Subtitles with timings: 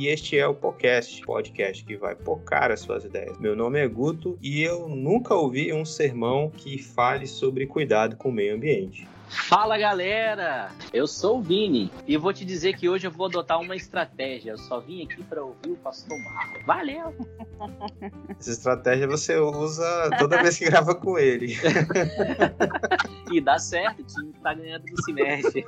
[0.00, 3.38] E este é o podcast, podcast que vai focar as suas ideias.
[3.38, 8.30] Meu nome é Guto e eu nunca ouvi um sermão que fale sobre cuidado com
[8.30, 9.06] o meio ambiente.
[9.30, 13.60] Fala galera, eu sou o Vini e vou te dizer que hoje eu vou adotar
[13.60, 14.50] uma estratégia.
[14.50, 16.66] Eu só vim aqui para ouvir o Pastor Marco.
[16.66, 17.14] Valeu!
[18.36, 21.54] Essa estratégia você usa toda vez que grava com ele.
[23.30, 25.64] e dá certo, o time tá ganhando no se mexe.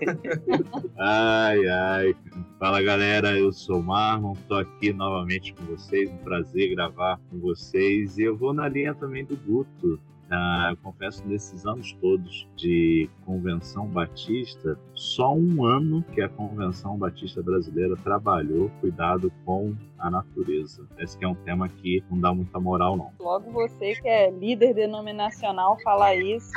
[0.98, 2.16] Ai, ai.
[2.58, 6.10] Fala galera, eu sou o Marlon, tô aqui novamente com vocês.
[6.10, 8.18] Um prazer gravar com vocês.
[8.18, 10.00] E eu vou na linha também do Guto.
[10.34, 16.96] Ah, eu confesso, nesses anos todos de Convenção Batista, só um ano que a Convenção
[16.96, 20.88] Batista Brasileira trabalhou cuidado com a natureza.
[20.98, 23.12] Esse que é um tema que não dá muita moral, não.
[23.20, 26.50] Logo você que é líder denominacional fala isso.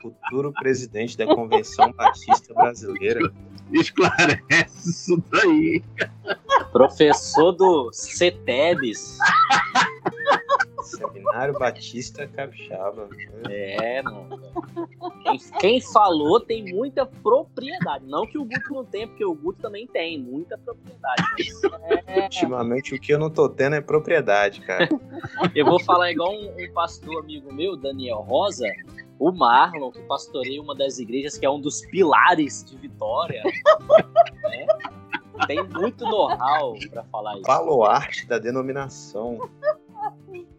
[0.00, 3.30] Futuro presidente da Convenção Batista Brasileira.
[3.70, 5.84] Esclarece isso daí.
[6.72, 9.18] Professor do CETEBS.
[10.96, 13.08] Seminário Batista Capixaba.
[13.48, 14.40] É, mano.
[15.22, 18.04] Quem, quem, falou tem muita propriedade.
[18.06, 21.24] Não que o Guto não tenha, porque o Guto também tem muita propriedade.
[22.06, 22.22] É.
[22.22, 24.88] Ultimamente o que eu não tô tendo é propriedade, cara.
[25.54, 28.68] Eu vou falar igual um, um pastor amigo meu, Daniel Rosa,
[29.18, 33.42] o Marlon, que pastoreia uma das igrejas que é um dos pilares de Vitória.
[34.42, 34.66] né?
[35.46, 37.42] Tem muito know-how para falar isso.
[37.42, 39.38] Baluarte da denominação.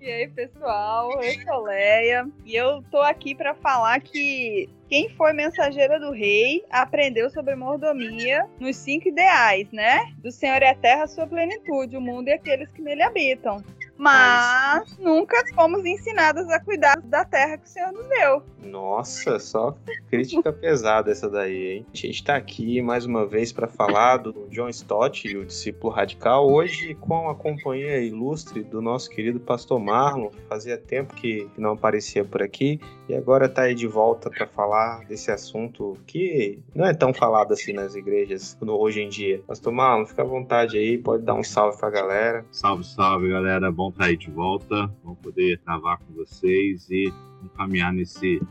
[0.06, 5.34] E aí, pessoal, eu sou Leia e eu tô aqui para falar que quem foi
[5.34, 10.14] mensageira do rei aprendeu sobre mordomia nos cinco ideais, né?
[10.20, 13.64] Do Senhor é a terra, sua plenitude, o mundo e aqueles que nele habitam.
[13.98, 18.44] Mas nunca fomos ensinadas a cuidar da terra que o Senhor nos deu.
[18.62, 19.76] Nossa, só
[20.10, 21.86] crítica pesada essa daí, hein?
[21.94, 26.52] A gente tá aqui mais uma vez para falar do John Stott, o discípulo radical,
[26.52, 32.26] hoje com a companhia ilustre do nosso querido pastor Marlon, fazia tempo que não aparecia
[32.26, 36.94] por aqui e agora tá aí de volta para falar desse assunto que não é
[36.94, 39.42] tão falado assim nas igrejas hoje em dia.
[39.46, 42.46] Pastor Marlon, fica à vontade aí, pode dar um salve pra galera.
[42.52, 43.72] Salve, salve, galera.
[43.72, 44.92] Bom estar aí de volta.
[45.04, 47.14] Vamos poder gravar com vocês e
[47.56, 48.42] caminhar nesse,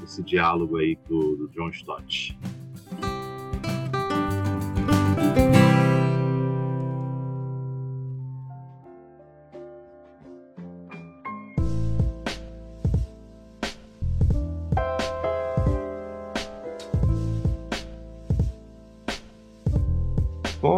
[0.00, 2.38] nesse diálogo aí do, do John Stott.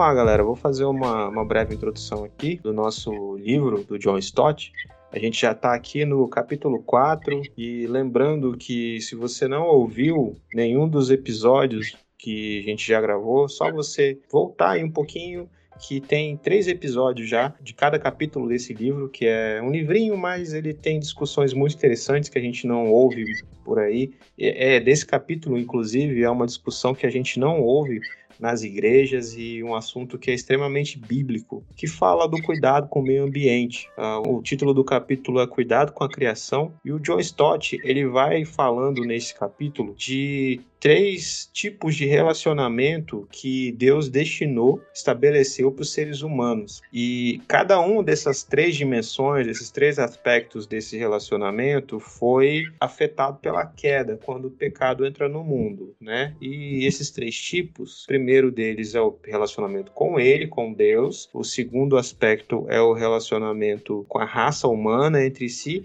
[0.01, 0.43] Lá, galera.
[0.43, 4.73] Vou fazer uma, uma breve introdução aqui do nosso livro do John Stott.
[5.13, 10.35] A gente já está aqui no capítulo 4 e lembrando que se você não ouviu
[10.55, 16.01] nenhum dos episódios que a gente já gravou, só você voltar aí um pouquinho que
[16.01, 20.73] tem três episódios já de cada capítulo desse livro, que é um livrinho, mas ele
[20.73, 23.25] tem discussões muito interessantes que a gente não ouve
[23.65, 24.13] por aí.
[24.39, 28.01] É desse capítulo, inclusive, é uma discussão que a gente não ouve
[28.41, 33.03] nas igrejas e um assunto que é extremamente bíblico, que fala do cuidado com o
[33.03, 33.89] meio ambiente.
[33.97, 38.07] Uh, o título do capítulo é Cuidado com a Criação e o John Stott ele
[38.07, 45.93] vai falando nesse capítulo de três tipos de relacionamento que Deus destinou, estabeleceu para os
[45.93, 46.81] seres humanos.
[46.93, 54.19] E cada um dessas três dimensões, esses três aspectos desse relacionamento foi afetado pela queda
[54.25, 56.35] quando o pecado entra no mundo, né?
[56.41, 61.29] E esses três tipos, o primeiro deles é o relacionamento com ele, com Deus.
[61.35, 65.85] O segundo aspecto é o relacionamento com a raça humana entre si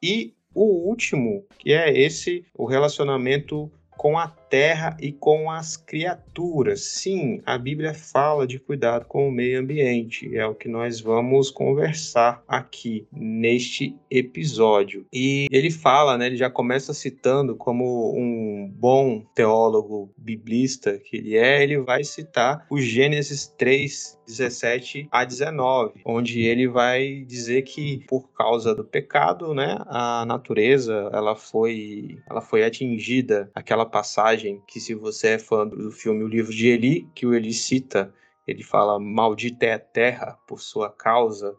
[0.00, 6.80] e o último, que é esse o relacionamento com a terra e com as criaturas.
[6.84, 11.50] Sim, a Bíblia fala de cuidado com o meio ambiente, é o que nós vamos
[11.50, 15.06] conversar aqui neste episódio.
[15.12, 21.36] E ele fala, né, ele já começa citando como um bom teólogo biblista que ele
[21.36, 28.04] é, ele vai citar o Gênesis 3, 17 a 19, onde ele vai dizer que
[28.08, 34.80] por causa do pecado, né, a natureza, ela foi ela foi atingida, aquela passagem que
[34.80, 38.12] se você é fã do filme O Livro de Eli, que o Eli cita
[38.46, 41.54] ele fala: Maldita é a terra por sua causa.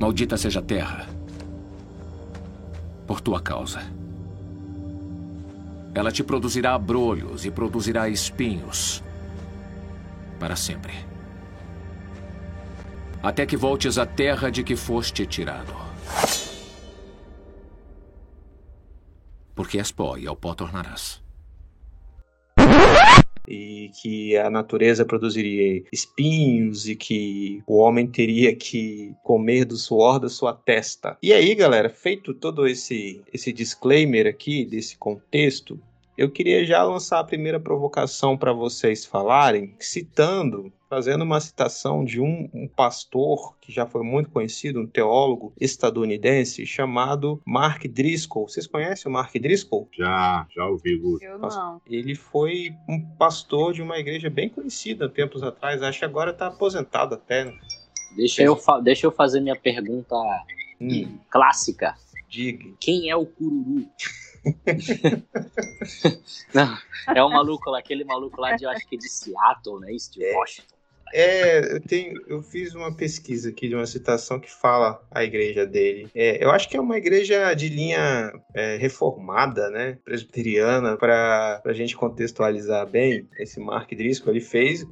[0.00, 1.06] Maldita seja a terra
[3.06, 3.80] por tua causa.
[5.92, 9.02] Ela te produzirá abrolhos e produzirá espinhos
[10.38, 10.92] para sempre.
[13.22, 15.74] Até que voltes à terra de que foste tirado.
[19.60, 21.20] Porque és pó e ao pó tornarás
[23.46, 30.18] e que a natureza produziria espinhos e que o homem teria que comer do suor
[30.18, 31.18] da sua testa.
[31.22, 35.78] E aí, galera, feito todo esse esse disclaimer aqui desse contexto,
[36.20, 42.20] eu queria já lançar a primeira provocação para vocês falarem, citando fazendo uma citação de
[42.20, 48.46] um, um, pastor que já foi muito conhecido, um teólogo estadunidense chamado Mark Driscoll.
[48.46, 49.88] Vocês conhecem o Mark Driscoll?
[49.96, 50.98] Já, já ouvi.
[50.98, 51.24] Guto.
[51.24, 51.80] Eu não.
[51.86, 55.82] Ele foi um pastor de uma igreja bem conhecida tempos atrás.
[55.82, 57.46] Acho que agora está aposentado até.
[57.46, 57.58] Né?
[58.14, 60.16] Deixa eu, deixa eu fazer minha pergunta
[60.78, 61.18] hum.
[61.30, 61.94] clássica.
[62.28, 62.68] Diga.
[62.78, 63.88] Quem é o Cururu?
[66.54, 66.78] Não,
[67.14, 69.92] é o maluco lá, aquele maluco lá de, eu acho que de Seattle, né?
[69.92, 70.36] Isso, de é.
[70.36, 70.80] Washington.
[71.12, 75.66] É, eu, tenho, eu fiz uma pesquisa aqui de uma citação que fala a igreja
[75.66, 76.08] dele.
[76.14, 79.98] É, eu acho que é uma igreja de linha é, reformada, né?
[80.04, 83.28] Presbiteriana, para a gente contextualizar bem.
[83.38, 84.86] Esse Mark Driscoll, ele fez,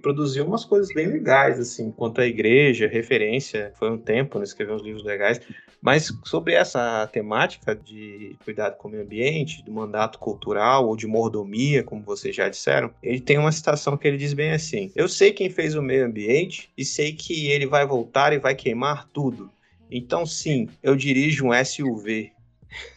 [0.00, 3.72] produziu umas coisas bem legais, assim, quanto à igreja, referência.
[3.76, 4.44] Foi um tempo, né?
[4.44, 5.40] Escreveu uns livros legais.
[5.84, 11.06] Mas sobre essa temática de cuidado com o meio ambiente, do mandato cultural ou de
[11.06, 15.06] mordomia, como vocês já disseram, ele tem uma citação que ele diz bem assim: Eu
[15.10, 19.06] sei quem fez o meio ambiente e sei que ele vai voltar e vai queimar
[19.12, 19.50] tudo.
[19.90, 22.32] Então, sim, eu dirijo um SUV.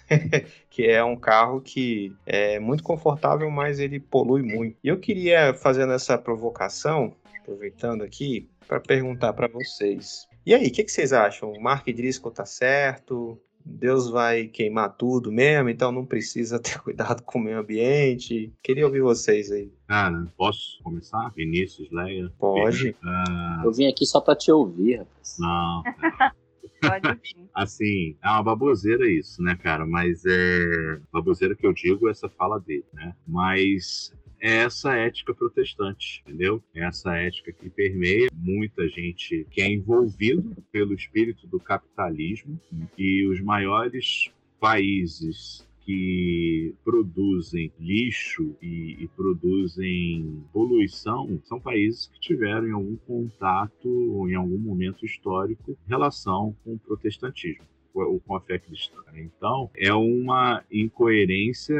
[0.72, 4.78] que é um carro que é muito confortável, mas ele polui muito.
[4.82, 10.72] E eu queria, fazendo essa provocação, aproveitando aqui, para perguntar para vocês: e aí, o
[10.72, 11.52] que, que, vocês acham?
[11.52, 13.38] O Mark Driscoll tá certo?
[13.66, 18.54] Deus vai queimar tudo mesmo, então não precisa ter cuidado com o meio ambiente.
[18.64, 19.70] Queria ouvir vocês aí.
[19.90, 21.34] Cara, posso começar?
[21.36, 22.32] Vinícius, Leia?
[22.40, 22.92] Pode.
[22.92, 23.66] Uh...
[23.66, 25.36] Eu vim aqui só pra te ouvir, rapaz.
[25.38, 25.84] Não.
[26.80, 27.20] Pode
[27.54, 29.86] Assim, é uma baboseira isso, né, cara?
[29.86, 31.02] Mas é.
[31.12, 33.14] Baboseira que eu digo, essa fala dele, né?
[33.28, 36.62] Mas é essa ética protestante, entendeu?
[36.74, 42.60] É essa ética que permeia muita gente que é envolvido pelo espírito do capitalismo
[42.98, 52.68] e os maiores países que produzem lixo e, e, produzem poluição são países que tiveram
[52.68, 57.64] em algum contato ou em algum momento histórico relação com o protestantismo
[57.94, 58.98] ou com a fé cristã.
[59.16, 61.76] Então, é uma incoerência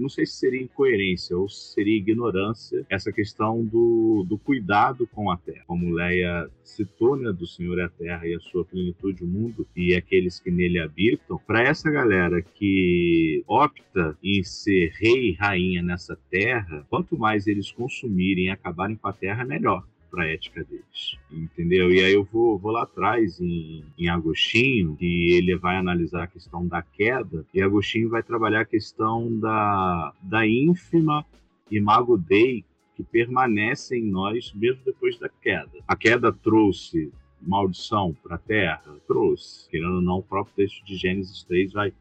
[0.00, 5.36] não sei se seria incoerência ou seria ignorância essa questão do, do cuidado com a
[5.36, 5.64] terra.
[5.66, 9.66] Como Leia citou, né, do Senhor é a terra e a sua plenitude, o mundo
[9.76, 15.82] e aqueles que nele habitam, para essa galera que opta em ser rei e rainha
[15.82, 20.64] nessa terra, quanto mais eles consumirem e acabarem com a terra, melhor para a ética
[20.64, 21.92] deles, entendeu?
[21.92, 26.26] E aí eu vou, vou lá atrás em, em Agostinho, que ele vai analisar a
[26.26, 31.24] questão da queda, e Agostinho vai trabalhar a questão da, da ínfima
[31.70, 32.64] imago Dei
[32.96, 35.70] que permanece em nós mesmo depois da queda.
[35.86, 38.94] A queda trouxe maldição para a terra?
[39.06, 39.68] Trouxe.
[39.70, 41.92] Querendo ou não, o próprio texto de Gênesis 3 vai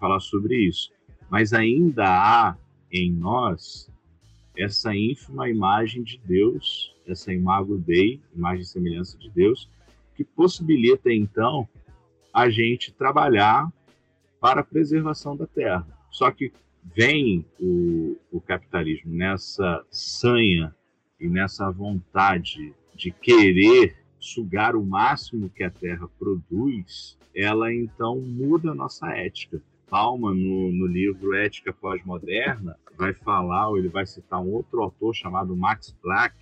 [0.00, 0.90] falar sobre isso.
[1.30, 2.56] Mas ainda há
[2.90, 3.88] em nós
[4.56, 9.68] essa ínfima imagem de Deus essa imago Dei, imagem e semelhança de Deus,
[10.14, 11.68] que possibilita então
[12.32, 13.70] a gente trabalhar
[14.40, 15.86] para a preservação da terra.
[16.10, 16.52] Só que
[16.94, 20.74] vem o, o capitalismo nessa sanha
[21.20, 28.70] e nessa vontade de querer sugar o máximo que a terra produz, ela então muda
[28.70, 29.62] a nossa ética.
[29.88, 35.14] Palma, no, no livro Ética Pós-Moderna, vai falar, ou ele vai citar um outro autor
[35.14, 36.34] chamado Max Planck,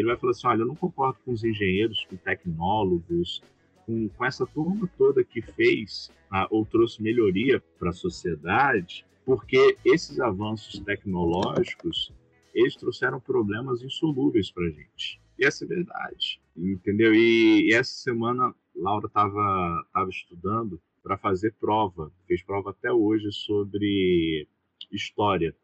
[0.00, 3.42] ele vai falar assim: olha, eu não concordo com os engenheiros, com tecnólogos,
[3.86, 6.10] com, com essa turma toda que fez
[6.50, 12.12] ou trouxe melhoria para a sociedade, porque esses avanços tecnológicos
[12.54, 15.20] eles trouxeram problemas insolúveis para a gente.
[15.38, 17.14] E essa é verdade, entendeu?
[17.14, 23.32] E, e essa semana Laura estava tava estudando para fazer prova, fez prova até hoje
[23.32, 24.46] sobre
[24.92, 25.54] história.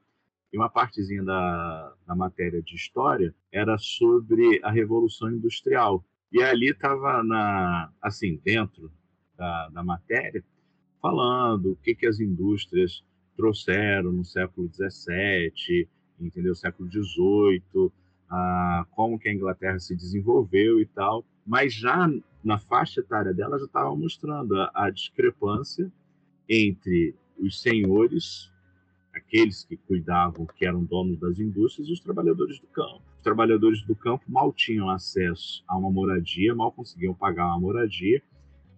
[0.52, 6.04] E uma partezinha da, da matéria de história era sobre a Revolução Industrial.
[6.32, 7.22] E ali estava,
[8.00, 8.90] assim, dentro
[9.36, 10.44] da, da matéria,
[11.00, 13.04] falando o que, que as indústrias
[13.36, 15.88] trouxeram no século XVII,
[16.18, 16.54] entendeu?
[16.54, 17.92] Século XVIII,
[18.28, 22.10] a, como que a Inglaterra se desenvolveu e tal, mas já
[22.42, 25.92] na faixa etária dela já estava mostrando a, a discrepância
[26.48, 28.50] entre os senhores,
[29.16, 33.02] aqueles que cuidavam, que eram donos das indústrias, e os trabalhadores do campo.
[33.16, 38.22] Os trabalhadores do campo mal tinham acesso a uma moradia, mal conseguiam pagar uma moradia,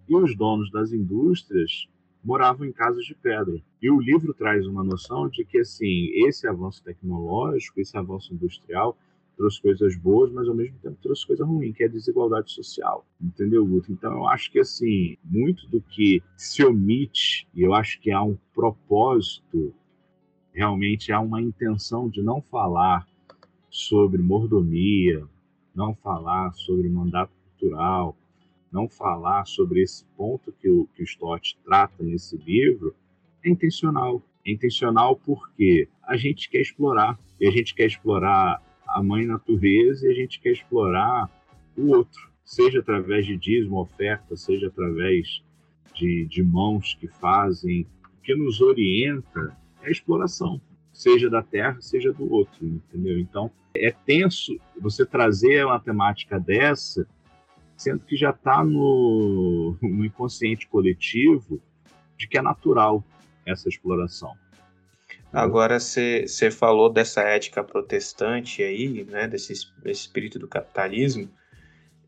[0.09, 1.89] e os donos das indústrias
[2.25, 3.61] moravam em casas de pedra.
[3.81, 8.97] E o livro traz uma noção de que assim, esse avanço tecnológico, esse avanço industrial
[9.37, 13.07] trouxe coisas boas, mas ao mesmo tempo trouxe coisa ruim, que é a desigualdade social.
[13.21, 13.93] Entendeu, Guto?
[13.93, 18.21] Então eu acho que assim, muito do que se omite, e eu acho que há
[18.21, 19.73] um propósito,
[20.59, 23.07] realmente há uma intenção de não falar
[23.71, 25.25] sobre mordomia,
[25.73, 28.17] não falar sobre mandato cultural,
[28.73, 32.93] não falar sobre esse ponto que o, que o Stott trata nesse livro,
[33.45, 34.21] é intencional.
[34.45, 40.09] É intencional porque a gente quer explorar, e a gente quer explorar a mãe natureza
[40.09, 41.31] e a gente quer explorar
[41.77, 45.41] o outro, seja através de dízimo, oferta, seja através
[45.95, 47.87] de, de mãos que fazem,
[48.25, 50.61] que nos orienta é exploração,
[50.93, 53.19] seja da terra, seja do outro, entendeu?
[53.19, 57.07] Então, é tenso você trazer uma temática dessa,
[57.77, 61.61] sendo que já está no, no inconsciente coletivo
[62.17, 63.05] de que é natural
[63.47, 64.35] essa exploração.
[65.33, 71.29] Agora você falou dessa ética protestante aí, né, desse, desse espírito do capitalismo,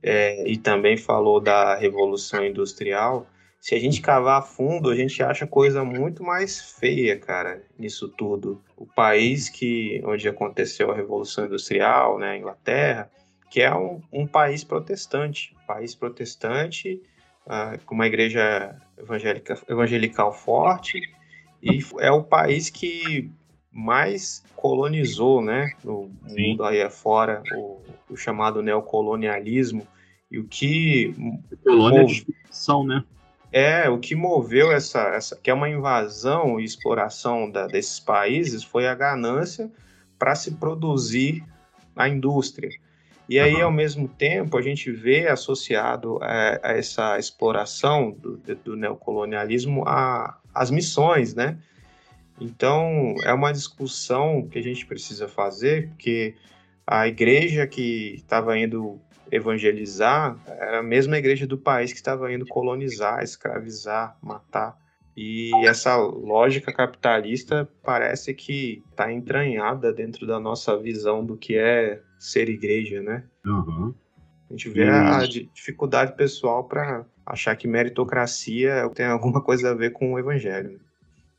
[0.02, 3.26] é, e também falou da revolução industrial.
[3.60, 8.08] Se a gente cavar a fundo, a gente acha coisa muito mais feia, cara, nisso
[8.08, 8.62] tudo.
[8.74, 13.10] O país que onde aconteceu a revolução industrial, né, a Inglaterra,
[13.50, 17.02] que é um, um país protestante, país protestante
[17.46, 20.98] uh, com uma igreja evangélica, evangelical forte
[21.62, 23.30] e é o país que
[23.70, 26.48] mais colonizou, né, no Sim.
[26.50, 29.86] mundo aí afora, o, o chamado neocolonialismo,
[30.30, 31.14] e o que...
[31.62, 33.04] Colônia de expansão, né?
[33.52, 38.62] É, o que moveu essa, essa que é uma invasão e exploração da, desses países
[38.62, 39.70] foi a ganância
[40.18, 41.44] para se produzir
[41.96, 42.70] a indústria.
[43.28, 43.64] E aí, uhum.
[43.64, 50.38] ao mesmo tempo, a gente vê associado a, a essa exploração do, do neocolonialismo a,
[50.54, 51.56] as missões, né?
[52.40, 56.34] Então, é uma discussão que a gente precisa fazer, porque
[56.86, 59.00] a igreja que estava indo
[59.30, 64.76] evangelizar era a mesma igreja do país que estava indo colonizar, escravizar, matar.
[65.16, 72.00] E essa lógica capitalista parece que está entranhada dentro da nossa visão do que é
[72.18, 73.24] ser igreja, né?
[73.44, 73.94] Uhum.
[74.48, 79.90] A gente vê a dificuldade pessoal para achar que meritocracia tem alguma coisa a ver
[79.90, 80.80] com o evangelho.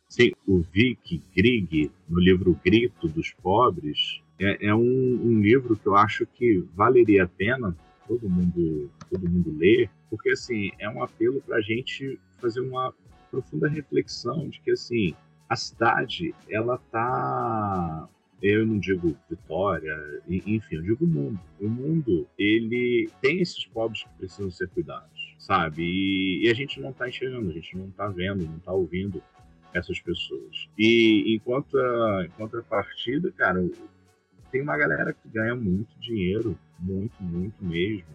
[0.07, 5.87] Sim, o Vic Grieg, no livro Grito dos Pobres, é, é um, um, livro que
[5.87, 7.75] eu acho que valeria a pena
[8.07, 12.93] todo mundo, todo mundo ler, porque assim é um apelo para a gente fazer uma
[13.29, 15.13] profunda reflexão de que assim
[15.47, 18.09] a cidade ela tá
[18.41, 19.95] eu não digo Vitória,
[20.27, 21.39] enfim, eu digo o mundo.
[21.59, 25.83] O mundo, ele tem esses pobres que precisam ser cuidados, sabe?
[25.83, 29.21] E, e a gente não está enxergando, a gente não está vendo, não está ouvindo
[29.73, 30.67] essas pessoas.
[30.77, 33.63] E enquanto a, enquanto a partida, cara,
[34.51, 38.05] tem uma galera que ganha muito dinheiro, muito, muito mesmo.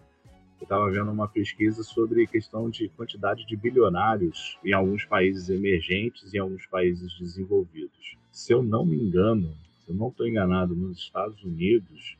[0.59, 6.33] Eu estava vendo uma pesquisa sobre questão de quantidade de bilionários em alguns países emergentes
[6.33, 8.17] e em alguns países desenvolvidos.
[8.31, 12.17] Se eu não me engano, se eu não estou enganado, nos Estados Unidos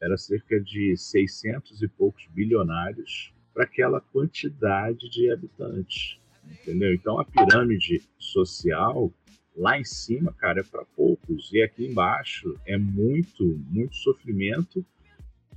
[0.00, 6.92] era cerca de 600 e poucos bilionários para aquela quantidade de habitantes, entendeu?
[6.92, 9.12] Então a pirâmide social
[9.56, 14.84] lá em cima, cara, é para poucos e aqui embaixo é muito, muito sofrimento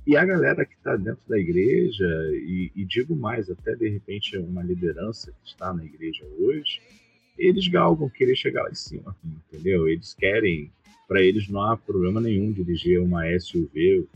[0.06, 4.36] e a galera que está dentro da igreja e, e digo mais, até de repente
[4.38, 6.80] uma liderança que está na igreja hoje,
[7.38, 9.88] eles galgam querer chegar lá em cima, entendeu?
[9.88, 10.72] Eles querem
[11.06, 14.06] para eles não há problema nenhum dirigir uma SUV,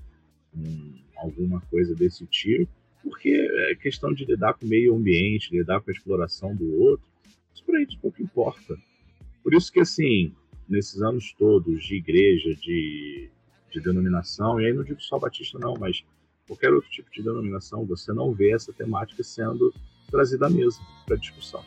[0.56, 2.70] um, alguma coisa desse tipo,
[3.02, 3.30] porque
[3.70, 7.04] é questão de lidar com o meio ambiente, lidar com a exploração do outro,
[7.52, 8.78] isso para eles pouco importa.
[9.44, 10.34] Por isso que, assim,
[10.66, 13.30] nesses anos todos de igreja, de,
[13.70, 16.02] de denominação, e aí não digo só batista não, mas
[16.46, 19.72] qualquer outro tipo de denominação, você não vê essa temática sendo
[20.10, 21.62] trazida à mesa para discussão.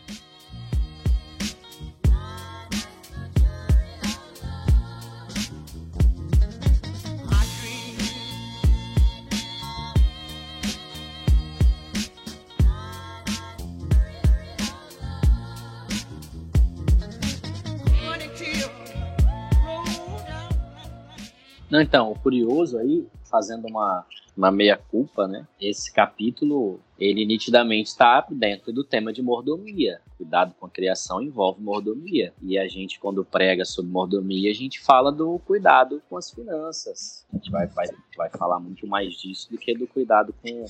[21.70, 24.06] Não, então, o curioso aí, fazendo uma,
[24.36, 25.46] uma meia-culpa, né?
[25.60, 30.00] Esse capítulo, ele nitidamente está dentro do tema de mordomia.
[30.18, 32.34] Cuidado com a criação envolve mordomia.
[32.42, 37.26] E a gente, quando prega sobre mordomia, a gente fala do cuidado com as finanças.
[37.34, 40.66] A gente vai, vai, vai falar muito mais disso do que do cuidado com,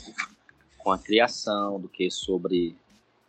[0.79, 2.75] com a criação, do que sobre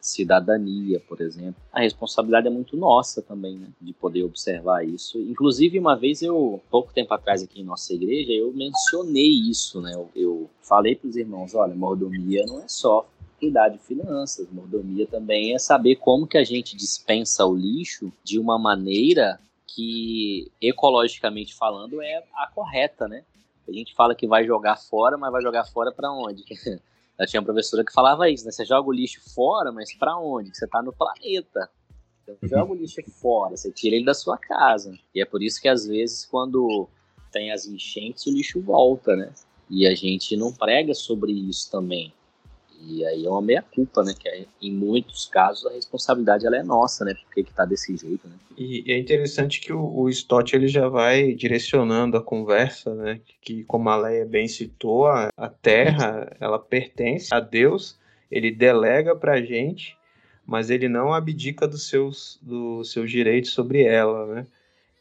[0.09, 1.61] cidadania, por exemplo.
[1.73, 5.19] A responsabilidade é muito nossa também, né, de poder observar isso.
[5.21, 9.93] Inclusive, uma vez eu, pouco tempo atrás aqui em nossa igreja, eu mencionei isso, né?
[9.95, 15.07] Eu, eu falei para os irmãos, olha, mordomia não é só cuidar de finanças, mordomia
[15.07, 21.55] também é saber como que a gente dispensa o lixo de uma maneira que ecologicamente
[21.55, 23.23] falando é a correta, né?
[23.69, 26.43] A gente fala que vai jogar fora, mas vai jogar fora para onde?
[27.19, 28.53] Eu tinha uma professora que falava isso, né?
[28.53, 30.57] Você joga o lixo fora, mas para onde?
[30.57, 31.69] Você tá no planeta.
[32.25, 32.49] Você uhum.
[32.49, 34.97] joga o lixo fora, você tira ele da sua casa.
[35.15, 36.89] E é por isso que às vezes quando
[37.33, 39.33] tem as enchentes, o lixo volta, né?
[39.69, 42.13] E a gente não prega sobre isso também.
[42.81, 44.15] E aí é uma meia-culpa, né?
[44.19, 47.15] Que é, em muitos casos a responsabilidade ela é nossa, né?
[47.15, 48.35] Porque que tá desse jeito, né?
[48.57, 53.21] E é interessante que o, o Stott ele já vai direcionando a conversa, né?
[53.41, 57.99] Que como a Leia bem citou, a, a Terra ela pertence a Deus,
[58.31, 59.97] ele delega pra gente,
[60.47, 64.47] mas ele não abdica dos seus, dos seus direitos sobre ela, né?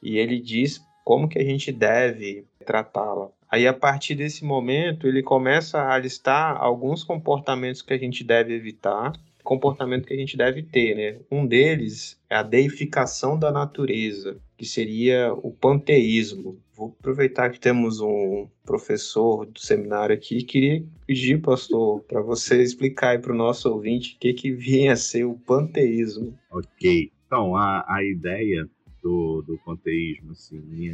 [0.02, 3.30] E ele diz como que a gente deve tratá-la.
[3.50, 8.54] Aí, a partir desse momento, ele começa a listar alguns comportamentos que a gente deve
[8.54, 9.14] evitar,
[9.48, 11.20] comportamento que a gente deve ter, né?
[11.32, 16.60] Um deles é a deificação da natureza, que seria o panteísmo.
[16.76, 23.12] Vou aproveitar que temos um professor do seminário aqui, queria pedir, pastor, para você explicar
[23.12, 26.38] aí para o nosso ouvinte o que, que vinha a ser o panteísmo.
[26.52, 27.10] Ok.
[27.26, 28.68] Então, a, a ideia
[29.02, 30.92] do, do panteísmo, assim, em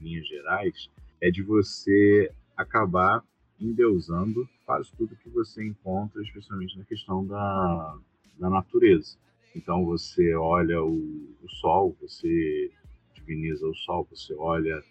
[0.00, 0.90] linhas gerais,
[1.22, 3.24] é de você acabar
[3.58, 7.98] endeusando quase tudo que você encontra, especialmente na questão da,
[8.38, 9.16] da natureza.
[9.54, 12.72] Então você olha o, o sol, você
[13.14, 14.82] diviniza o sol, você olha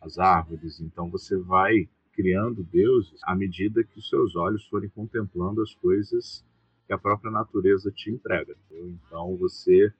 [0.00, 5.60] as árvores, então você vai criando deuses à medida que os seus olhos forem contemplando
[5.60, 6.42] as coisas
[6.86, 8.56] que a própria natureza te entrega.
[8.70, 8.88] Entendeu?
[8.88, 9.92] Então você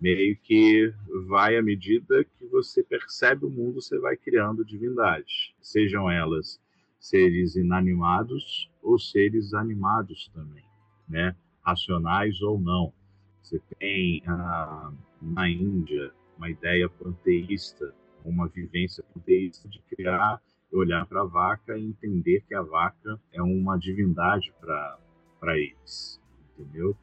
[0.00, 0.92] meio que
[1.26, 6.60] vai à medida que você percebe o mundo, você vai criando divindades, sejam elas
[7.00, 10.64] seres inanimados ou seres animados também,
[11.08, 11.34] né?
[11.62, 12.92] Racionais ou não.
[13.42, 20.40] Você tem ah, na Índia uma ideia panteísta, uma vivência panteísta de criar,
[20.72, 26.20] olhar para a vaca e entender que a vaca é uma divindade para eles,
[26.56, 26.96] entendeu?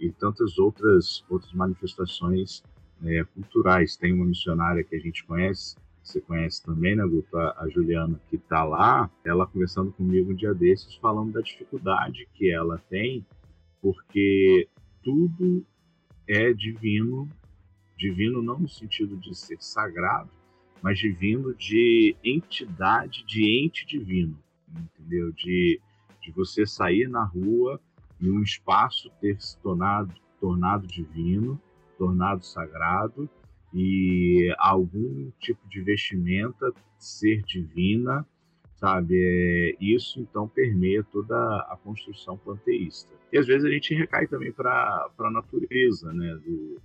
[0.00, 2.62] E tantas outras, outras manifestações
[3.04, 3.96] é, culturais.
[3.96, 7.36] Tem uma missionária que a gente conhece, você conhece também, né, Guto?
[7.36, 12.50] A, Juliana, que está lá, ela conversando comigo um dia desses, falando da dificuldade que
[12.50, 13.24] ela tem,
[13.80, 14.66] porque
[15.02, 15.64] tudo
[16.26, 17.28] é divino,
[17.96, 20.30] divino não no sentido de ser sagrado,
[20.82, 25.30] mas divino de entidade, de ente divino, entendeu?
[25.32, 25.80] De,
[26.22, 27.80] de você sair na rua
[28.20, 31.60] e um espaço ter se tornado, tornado divino,
[31.96, 33.28] tornado sagrado,
[33.72, 38.26] e algum tipo de vestimenta ser divina,
[38.76, 39.14] sabe?
[39.16, 43.12] É, isso então permeia toda a construção panteísta.
[43.32, 46.34] E às vezes a gente recai também para a natureza, né?
[46.44, 46.80] Do,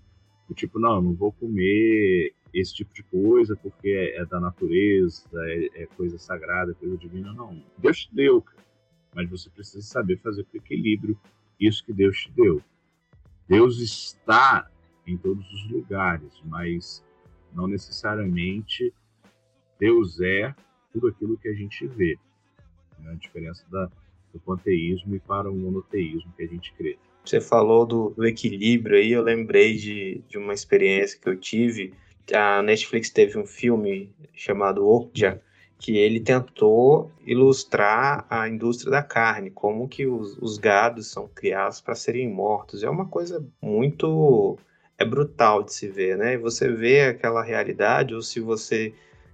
[0.47, 5.23] do, tipo, não, não vou comer esse tipo de coisa porque é, é da natureza,
[5.33, 7.33] é, é, coisa sagrada, é coisa divina.
[7.33, 8.64] Não, Deus te deu, cara
[9.15, 11.17] mas você precisa saber fazer com equilíbrio
[11.59, 12.61] isso que Deus te deu.
[13.47, 14.69] Deus está
[15.07, 17.03] em todos os lugares, mas
[17.53, 18.93] não necessariamente
[19.79, 20.53] Deus é
[20.91, 22.17] tudo aquilo que a gente vê.
[23.05, 23.89] É a diferença da,
[24.33, 26.97] do panteísmo e para o monoteísmo que a gente crê.
[27.23, 31.93] Você falou do, do equilíbrio aí, eu lembrei de, de uma experiência que eu tive.
[32.33, 35.41] A Netflix teve um filme chamado Okja,
[35.77, 41.81] que ele tentou ilustrar a indústria da carne, como que os, os gados são criados
[41.81, 42.83] para serem mortos.
[42.83, 44.57] É uma coisa muito
[44.97, 46.37] é brutal de se ver, né?
[46.37, 48.93] Você vê aquela realidade, ou se você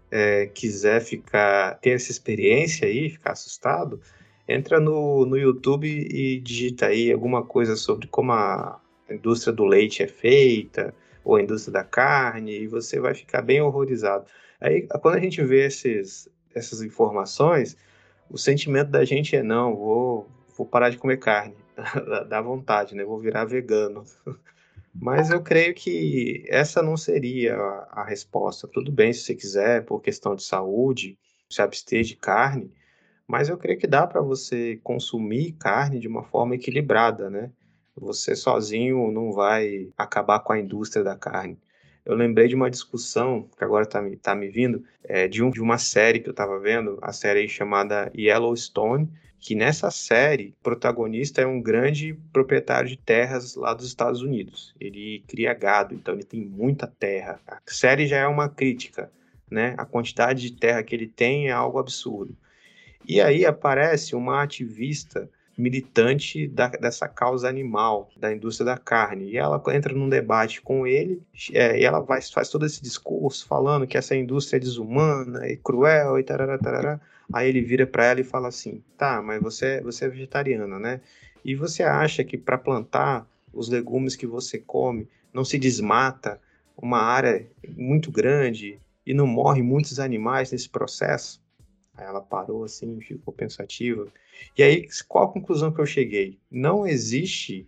[0.09, 4.01] é, quiser ficar ter essa experiência aí, ficar assustado,
[4.47, 10.03] entra no, no YouTube e digita aí alguma coisa sobre como a indústria do leite
[10.03, 14.25] é feita, ou a indústria da carne, e você vai ficar bem horrorizado.
[14.59, 17.77] Aí, quando a gente vê esses, essas informações,
[18.29, 21.55] o sentimento da gente é: não, vou, vou parar de comer carne.
[22.29, 23.03] Dá vontade, né?
[23.03, 24.03] Vou virar vegano.
[24.93, 28.67] Mas eu creio que essa não seria a, a resposta.
[28.67, 31.17] Tudo bem se você quiser, por questão de saúde,
[31.49, 32.73] se abster de carne,
[33.27, 37.49] mas eu creio que dá para você consumir carne de uma forma equilibrada, né?
[37.95, 41.57] Você sozinho não vai acabar com a indústria da carne.
[42.03, 45.51] Eu lembrei de uma discussão que agora está me, tá me vindo, é, de, um,
[45.51, 49.07] de uma série que eu estava vendo, a série chamada Yellowstone,
[49.39, 54.73] que nessa série, o protagonista é um grande proprietário de terras lá dos Estados Unidos.
[54.79, 57.39] Ele cria gado, então ele tem muita terra.
[57.47, 59.11] A série já é uma crítica,
[59.49, 59.73] né?
[59.77, 62.37] A quantidade de terra que ele tem é algo absurdo.
[63.07, 69.31] E aí aparece uma ativista militante da, dessa causa animal, da indústria da carne.
[69.31, 71.21] E ela entra num debate com ele,
[71.53, 75.57] é, e ela vai, faz todo esse discurso falando que essa indústria é desumana e
[75.57, 76.99] cruel e tarará, tarará.
[77.33, 81.01] Aí ele vira para ela e fala assim: tá, mas você, você é vegetariana, né?
[81.43, 86.39] E você acha que para plantar os legumes que você come não se desmata
[86.77, 91.40] uma área muito grande e não morre muitos animais nesse processo?
[92.01, 94.07] Aí ela parou assim, ficou pensativa.
[94.57, 96.39] E aí, qual a conclusão que eu cheguei?
[96.49, 97.67] Não existe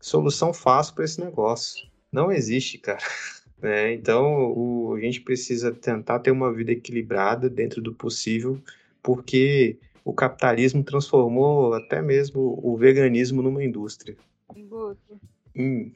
[0.00, 1.88] solução fácil para esse negócio.
[2.10, 2.98] Não existe, cara.
[3.60, 8.62] É, então, o, a gente precisa tentar ter uma vida equilibrada dentro do possível,
[9.02, 14.16] porque o capitalismo transformou até mesmo o veganismo numa indústria.
[15.56, 15.90] Hum.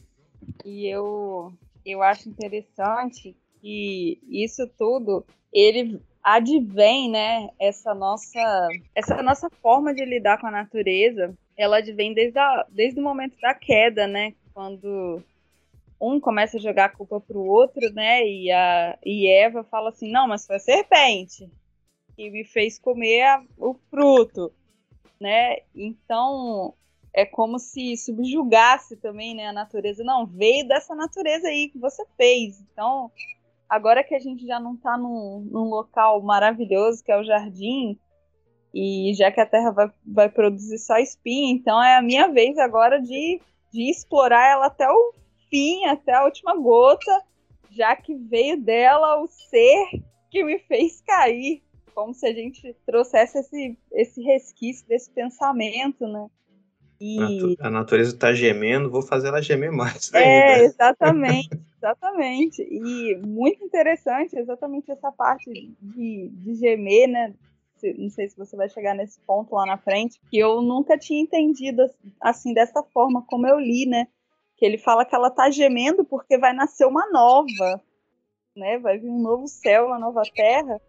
[0.64, 1.52] E eu,
[1.86, 10.04] eu acho interessante que isso tudo ele advém, né, essa nossa, essa nossa forma de
[10.04, 15.22] lidar com a natureza, ela advém desde, a, desde o momento da queda, né, quando
[16.00, 20.10] um começa a jogar a culpa pro outro, né, e, a, e Eva fala assim,
[20.10, 21.50] não, mas foi a serpente
[22.14, 24.52] que me fez comer a, o fruto,
[25.20, 26.74] né, então
[27.14, 32.04] é como se subjugasse também, né, a natureza, não, veio dessa natureza aí que você
[32.16, 33.10] fez, então
[33.72, 37.98] agora que a gente já não está num, num, local maravilhoso que é o jardim,
[38.74, 42.58] e já que a terra vai, vai produzir só espinho, então é a minha vez
[42.58, 43.40] agora de,
[43.72, 45.14] de explorar ela até o
[45.48, 47.22] fim, até a última gota,
[47.70, 49.86] já que veio dela o ser
[50.30, 51.62] que me fez cair.
[51.94, 56.28] Como se a gente trouxesse esse, esse resquício desse pensamento, né?
[57.04, 57.56] E...
[57.58, 60.12] A natureza está gemendo, vou fazer ela gemer mais.
[60.14, 60.64] É, ainda.
[60.64, 62.62] exatamente, exatamente.
[62.62, 67.34] E muito interessante exatamente essa parte de, de gemer, né?
[67.98, 71.20] Não sei se você vai chegar nesse ponto lá na frente, que eu nunca tinha
[71.20, 71.82] entendido
[72.20, 74.06] assim dessa forma como eu li, né?
[74.56, 77.82] Que ele fala que ela tá gemendo porque vai nascer uma nova,
[78.54, 78.78] né?
[78.78, 80.80] Vai vir um novo céu, uma nova terra.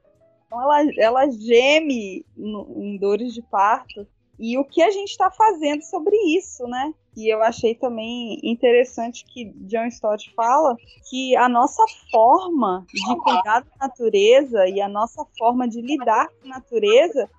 [0.45, 4.07] Então ela, ela geme no, em dores de parto
[4.39, 6.93] e o que a gente está fazendo sobre isso, né?
[7.15, 10.75] E eu achei também interessante que John Stott fala
[11.09, 16.47] que a nossa forma de cuidar da natureza e a nossa forma de lidar com
[16.47, 17.29] a natureza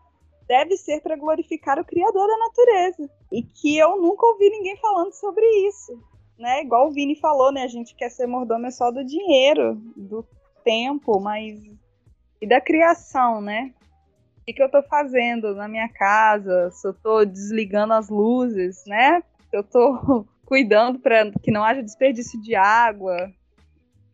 [0.46, 3.10] deve ser para glorificar o Criador da natureza.
[3.32, 5.98] E que eu nunca ouvi ninguém falando sobre isso.
[6.38, 6.62] Né?
[6.62, 7.62] Igual o Vini falou, né?
[7.62, 10.24] A gente quer ser mordomo só do dinheiro, do
[10.62, 11.60] tempo, mas.
[12.40, 13.72] E da criação, né?
[14.46, 19.22] O que, eu estou fazendo na minha casa, se eu estou desligando as luzes, né?
[19.48, 23.32] Se eu estou cuidando para que não haja desperdício de água.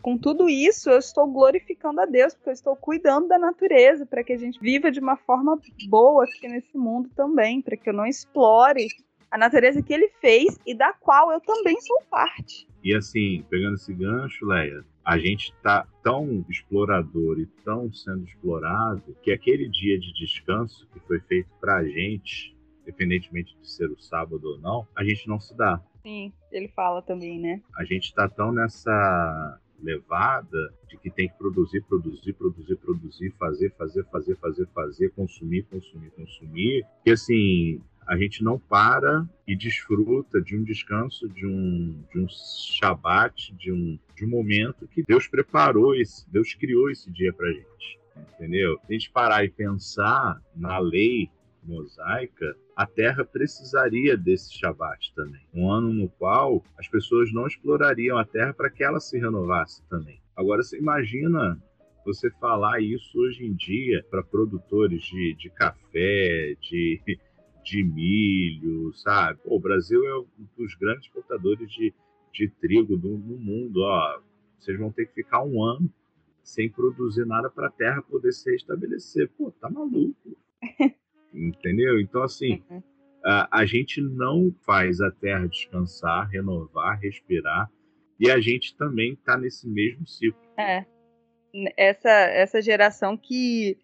[0.01, 4.25] Com tudo isso, eu estou glorificando a Deus, porque eu estou cuidando da natureza, para
[4.25, 7.93] que a gente viva de uma forma boa aqui nesse mundo também, para que eu
[7.93, 8.87] não explore
[9.31, 12.67] a natureza que ele fez e da qual eu também sou parte.
[12.83, 19.17] E assim, pegando esse gancho, Leia, a gente está tão explorador e tão sendo explorado
[19.23, 23.99] que aquele dia de descanso que foi feito para a gente, independentemente de ser o
[24.01, 25.81] sábado ou não, a gente não se dá.
[26.03, 27.61] Sim, ele fala também, né?
[27.77, 33.73] A gente está tão nessa levada de que tem que produzir, produzir, produzir, produzir, fazer,
[33.77, 40.41] fazer, fazer, fazer, fazer, consumir, consumir, consumir, que assim, a gente não para e desfruta
[40.41, 45.29] de um descanso, de um, de um Shabat, de um, de um momento que Deus
[45.29, 48.01] preparou, esse, Deus criou esse dia para gente.
[48.35, 48.79] Entendeu?
[48.85, 51.31] Se a gente parar e pensar na lei
[51.63, 55.41] mosaica, a Terra precisaria desse Shabat também.
[55.55, 59.83] Um ano no qual as pessoas não explorariam a Terra para que ela se renovasse
[59.89, 60.21] também.
[60.37, 61.61] Agora, você imagina
[62.05, 67.01] você falar isso hoje em dia para produtores de, de café, de,
[67.63, 69.39] de milho, sabe?
[69.45, 71.93] Pô, o Brasil é um dos grandes exportadores de,
[72.33, 73.83] de trigo do, no mundo.
[73.83, 74.21] Ó,
[74.59, 75.93] vocês vão ter que ficar um ano
[76.43, 79.29] sem produzir nada para a terra poder se estabelecer.
[79.37, 80.37] Pô, tá maluco.
[81.33, 82.01] Entendeu?
[82.01, 82.83] Então, assim, uhum.
[83.25, 87.71] a, a gente não faz a terra descansar, renovar, respirar
[88.19, 90.41] E a gente também está nesse mesmo ciclo.
[90.59, 90.85] É.
[91.77, 93.79] Essa, essa geração que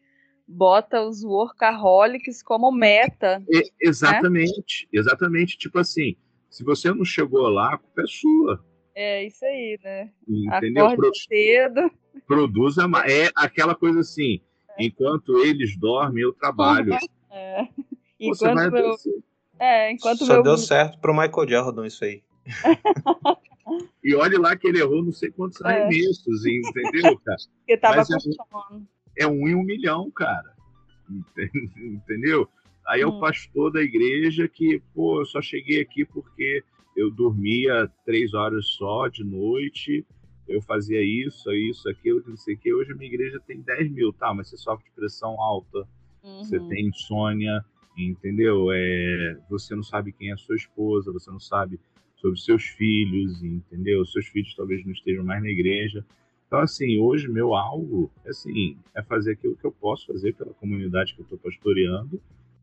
[0.47, 3.43] bota os workaholics como meta.
[3.53, 5.01] É, exatamente, né?
[5.01, 5.59] exatamente.
[5.59, 6.17] Tipo assim,
[6.49, 8.65] se você não chegou lá, a culpa é sua.
[8.95, 10.11] É isso aí, né?
[10.27, 10.87] Entendeu?
[10.87, 11.91] Acorde Pro, cedo.
[12.27, 14.41] Produza É aquela coisa assim,
[14.79, 14.85] é.
[14.85, 16.97] enquanto eles dormem, eu trabalho.
[17.37, 17.69] É.
[18.19, 18.97] Enquanto eu...
[19.59, 20.43] É, enquanto Só meu...
[20.43, 22.23] deu certo pro Michael Jordan isso aí.
[24.05, 25.69] e olhe lá que ele errou não sei quantos é.
[25.69, 27.39] arremessos, entendeu, cara?
[27.59, 30.55] Porque tava Mas é, um, é um em um milhão, cara.
[31.77, 32.49] Entendeu?
[32.87, 33.21] Aí é o hum.
[33.21, 36.63] pastor da igreja que, pô, eu só cheguei aqui porque
[36.97, 40.07] eu dormia três horas só de noite,
[40.49, 42.73] eu fazia isso, isso, aquilo, não sei o que.
[42.73, 44.33] Hoje a minha igreja tem 10 mil, tá?
[44.33, 45.87] Mas você sofre de pressão alta,
[46.27, 46.45] uhum.
[46.45, 47.65] você tem insônia,
[47.97, 48.69] entendeu?
[48.73, 51.79] É, você não sabe quem é sua esposa, você não sabe
[52.17, 54.05] sobre seus filhos, entendeu?
[54.05, 56.05] Seus filhos talvez não estejam mais na igreja.
[56.47, 61.15] Então, assim, hoje meu alvo assim, é fazer aquilo que eu posso fazer pela comunidade
[61.15, 62.21] que eu estou pastoreando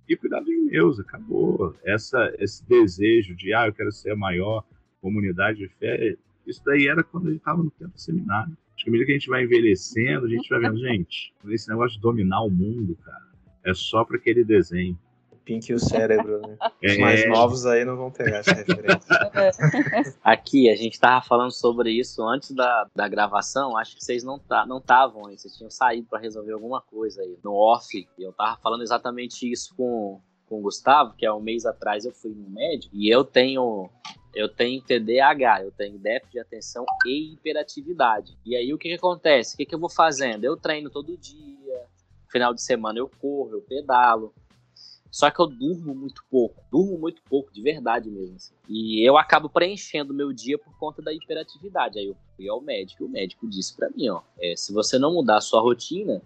[0.08, 1.76] e cuidar dos meus, acabou.
[1.84, 4.64] Essa, esse desejo de, ah, eu quero ser a maior
[5.02, 8.58] comunidade de fé, isso daí era quando ele estava no tempo seminário.
[8.76, 11.70] Acho que à medida que a gente vai envelhecendo, a gente vai vendo, gente, esse
[11.70, 13.33] negócio de dominar o mundo, cara,
[13.66, 14.98] é só para aquele desenho.
[15.44, 16.58] Pink e o cérebro, né?
[16.84, 17.28] Os mais é.
[17.28, 20.16] novos aí não vão pegar essa referência.
[20.24, 23.76] Aqui, a gente tava falando sobre isso antes da, da gravação.
[23.76, 27.38] Acho que vocês não estavam tá, aí, vocês tinham saído para resolver alguma coisa aí
[27.44, 28.08] no off.
[28.18, 32.06] E eu tava falando exatamente isso com, com o Gustavo, que há um mês atrás
[32.06, 33.90] eu fui no médico e eu tenho
[34.36, 38.36] eu tenho TDAH, eu tenho déficit de atenção e hiperatividade.
[38.44, 39.54] E aí o que, que acontece?
[39.54, 40.44] O que, que eu vou fazendo?
[40.44, 41.63] Eu treino todo dia,
[42.34, 44.34] final de semana eu corro, eu pedalo.
[45.12, 48.36] Só que eu durmo muito pouco, durmo muito pouco, de verdade mesmo.
[48.36, 48.56] Assim.
[48.68, 52.00] E eu acabo preenchendo meu dia por conta da hiperatividade.
[52.00, 54.98] Aí eu fui ao médico, e o médico disse para mim, ó, é, se você
[54.98, 56.20] não mudar a sua rotina,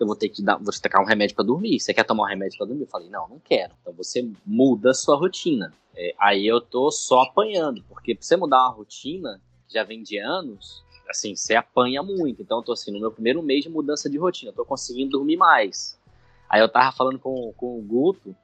[0.00, 1.78] eu vou ter que dar, vou te tacar um remédio para dormir.
[1.78, 2.82] Você quer tomar um remédio para dormir?
[2.82, 3.74] Eu falei, não, não quero.
[3.80, 5.72] Então você muda a sua rotina.
[5.94, 10.02] É, aí eu tô só apanhando, porque pra você mudar uma rotina, que já vem
[10.02, 12.42] de anos, assim, você apanha muito.
[12.42, 15.12] Então eu tô assim, no meu primeiro mês de mudança de rotina, eu tô conseguindo
[15.12, 15.98] dormir mais.
[16.48, 18.36] Aí eu tava falando com, com o Guto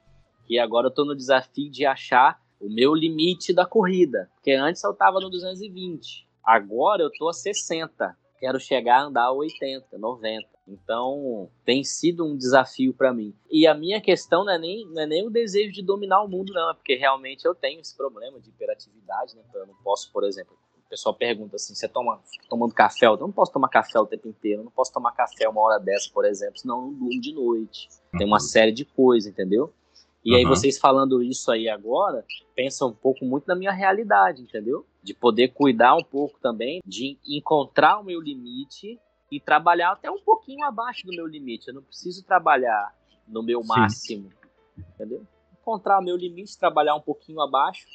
[0.49, 4.27] que agora eu tô no desafio de achar o meu limite da corrida.
[4.33, 6.27] Porque antes eu tava no 220.
[6.43, 8.17] Agora eu tô a 60.
[8.39, 10.47] Quero chegar a andar a 80, 90.
[10.67, 13.35] Então, tem sido um desafio para mim.
[13.51, 16.27] E a minha questão não é, nem, não é nem o desejo de dominar o
[16.27, 16.71] mundo, não.
[16.71, 19.43] É porque realmente eu tenho esse problema de hiperatividade, né?
[19.47, 20.57] Então, eu não posso, por exemplo,
[20.89, 23.05] o pessoal pergunta assim: você toma tomando café?
[23.05, 25.79] Eu não posso tomar café o tempo inteiro, eu não posso tomar café uma hora
[25.79, 27.87] dessa, por exemplo, senão eu não durmo de noite.
[28.17, 28.39] Tem uma uhum.
[28.39, 29.71] série de coisas, entendeu?
[30.25, 30.37] E uhum.
[30.37, 32.25] aí vocês falando isso aí agora,
[32.55, 34.83] pensam um pouco muito na minha realidade, entendeu?
[35.03, 38.99] De poder cuidar um pouco também, de encontrar o meu limite
[39.31, 41.67] e trabalhar até um pouquinho abaixo do meu limite.
[41.67, 42.95] Eu não preciso trabalhar
[43.27, 43.67] no meu Sim.
[43.67, 44.29] máximo,
[44.75, 45.23] entendeu?
[45.61, 47.85] Encontrar o meu limite, trabalhar um pouquinho abaixo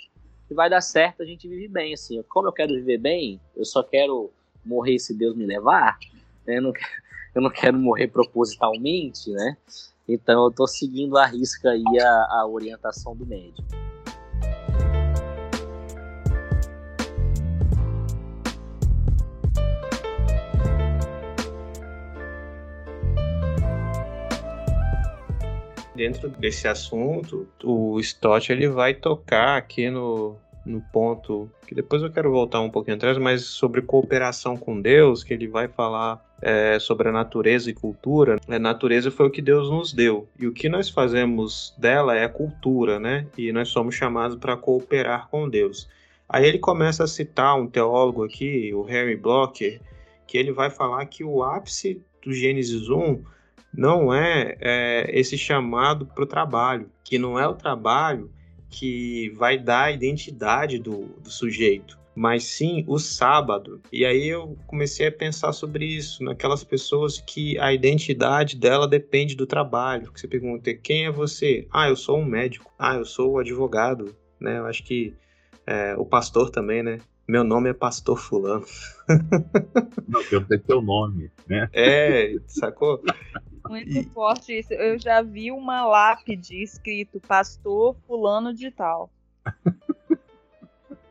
[0.55, 2.23] e vai dar certo, a gente vive bem, assim.
[2.29, 4.31] Como eu quero viver bem, eu só quero
[4.65, 5.99] morrer se Deus me levar,
[6.47, 6.59] né?
[6.59, 6.93] eu, não quero,
[7.35, 9.57] eu não quero morrer propositalmente, né?
[10.09, 13.65] Então eu tô seguindo a risca aí a, a orientação do médico.
[25.97, 32.11] Dentro desse assunto, o Stott ele vai tocar aqui no, no ponto que depois eu
[32.11, 36.79] quero voltar um pouquinho atrás, mas sobre cooperação com Deus, que ele vai falar é,
[36.79, 38.39] sobre a natureza e cultura.
[38.49, 42.27] A natureza foi o que Deus nos deu e o que nós fazemos dela é
[42.29, 43.27] cultura, né?
[43.37, 45.89] E nós somos chamados para cooperar com Deus.
[46.29, 49.81] Aí ele começa a citar um teólogo aqui, o Harry Blocker,
[50.27, 53.23] que ele vai falar que o ápice do Gênesis 1
[53.73, 58.31] não é, é esse chamado para o trabalho, que não é o trabalho
[58.75, 63.81] que vai dar a identidade do, do sujeito, mas sim o sábado.
[63.93, 69.37] E aí eu comecei a pensar sobre isso, naquelas pessoas que a identidade dela depende
[69.37, 70.11] do trabalho.
[70.13, 71.69] Que você pergunta, quem é você?
[71.73, 72.73] Ah, eu sou um médico.
[72.77, 74.15] Ah, eu sou um advogado.
[74.41, 74.59] Né?
[74.59, 75.15] Eu acho que
[75.65, 76.99] é, o pastor também, né?
[77.27, 78.67] Meu nome é Pastor Fulano.
[80.07, 81.71] Não, eu tenho teu nome, né?
[81.73, 83.03] É, sacou?
[83.69, 84.05] Muito e...
[84.05, 84.73] forte isso.
[84.73, 89.11] Eu já vi uma lápide escrito Pastor Fulano de Tal.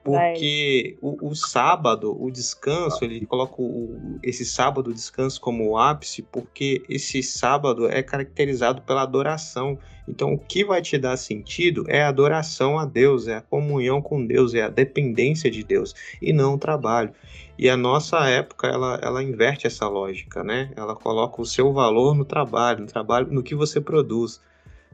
[0.04, 5.78] Porque o, o sábado, o descanso, ele coloca o, esse sábado, o descanso como o
[5.78, 9.80] ápice, porque esse sábado é caracterizado pela adoração.
[10.06, 14.02] Então, o que vai te dar sentido é a adoração a Deus, é a comunhão
[14.02, 17.14] com Deus, é a dependência de Deus, e não o trabalho.
[17.58, 20.72] E a nossa época, ela, ela inverte essa lógica, né?
[20.76, 24.42] Ela coloca o seu valor no trabalho, no trabalho, no que você produz.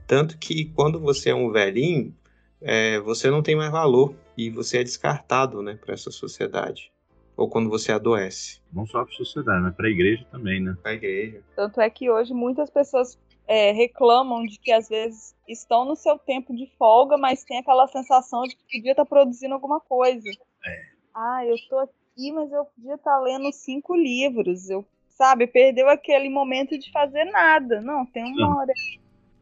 [0.06, 2.14] Tanto que quando você é um velhinho,
[2.62, 6.92] é, você não tem mais valor e você é descartado, né, para essa sociedade.
[7.36, 8.62] Ou quando você adoece.
[8.72, 10.76] Não só para a sociedade, mas para a igreja também, né?
[10.82, 11.42] Para a igreja.
[11.56, 13.18] Tanto é que hoje muitas pessoas
[13.48, 17.88] é, reclamam de que às vezes estão no seu tempo de folga, mas tem aquela
[17.88, 20.30] sensação de que podia estar tá produzindo alguma coisa.
[20.66, 20.86] É.
[21.16, 24.70] Ah, eu estou aqui, mas eu podia estar tá lendo cinco livros.
[24.70, 27.80] Eu, sabe, perdeu aquele momento de fazer nada.
[27.80, 28.74] Não, tem uma hora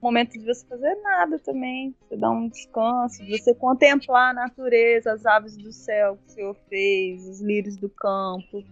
[0.01, 1.93] momento de você fazer nada também.
[2.01, 6.35] Você dar um descanso, de você contemplar a natureza, as aves do céu que o
[6.35, 8.63] Senhor fez, os lírios do campo.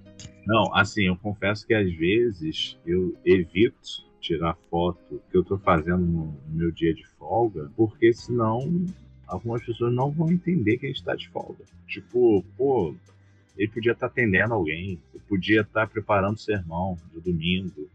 [0.45, 5.99] Não, assim, eu confesso que às vezes eu evito tirar foto que eu estou fazendo
[5.99, 8.85] no meu dia de folga, porque senão
[9.27, 11.63] algumas pessoas não vão entender que a gente está de folga.
[11.87, 12.95] Tipo, pô,
[13.57, 17.89] ele podia estar tá atendendo alguém, eu podia estar tá preparando o sermão do domingo,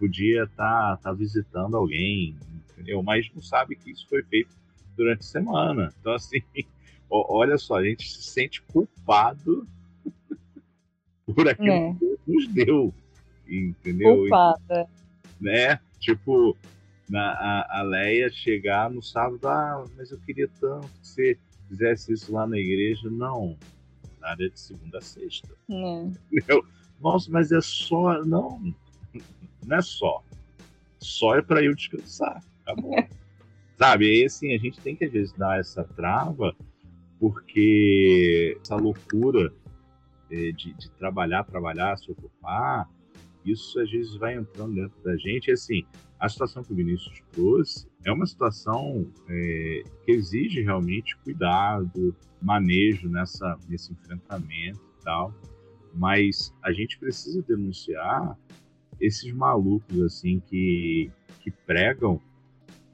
[0.00, 2.34] podia estar tá, tá visitando alguém,
[2.70, 3.02] entendeu?
[3.02, 4.50] Mas não sabe que isso foi feito
[4.96, 5.92] durante a semana.
[6.00, 6.42] Então, assim,
[7.10, 9.68] olha só, a gente se sente culpado
[11.26, 11.92] por aquilo é.
[11.92, 12.94] que Deus nos deu,
[13.46, 14.16] entendeu?
[14.16, 14.88] Culpada.
[15.38, 15.78] Né?
[15.98, 16.56] Tipo,
[17.08, 22.12] na, a, a Leia chegar no sábado, ah, mas eu queria tanto que você fizesse
[22.14, 23.10] isso lá na igreja.
[23.10, 23.56] Não,
[24.18, 25.48] na área de segunda a sexta.
[25.70, 26.10] É.
[27.00, 28.22] Nossa, mas é só.
[28.24, 28.74] Não,
[29.66, 30.22] não é só.
[30.98, 32.42] Só é para eu descansar.
[32.62, 32.94] Acabou.
[33.78, 34.20] Sabe?
[34.20, 36.54] E assim, a gente tem que às vezes dar essa trava,
[37.18, 39.52] porque essa loucura
[40.30, 42.88] é, de, de, trabalhar, trabalhar, se ocupar,
[43.44, 45.48] isso às vezes vai entrando dentro da gente.
[45.48, 45.84] E assim,
[46.18, 53.08] a situação que o Vinícius trouxe é uma situação é, que exige realmente cuidado, manejo
[53.08, 55.34] nessa, nesse enfrentamento e tal.
[55.94, 58.38] Mas a gente precisa denunciar
[59.00, 61.10] esses malucos assim que,
[61.40, 62.20] que pregam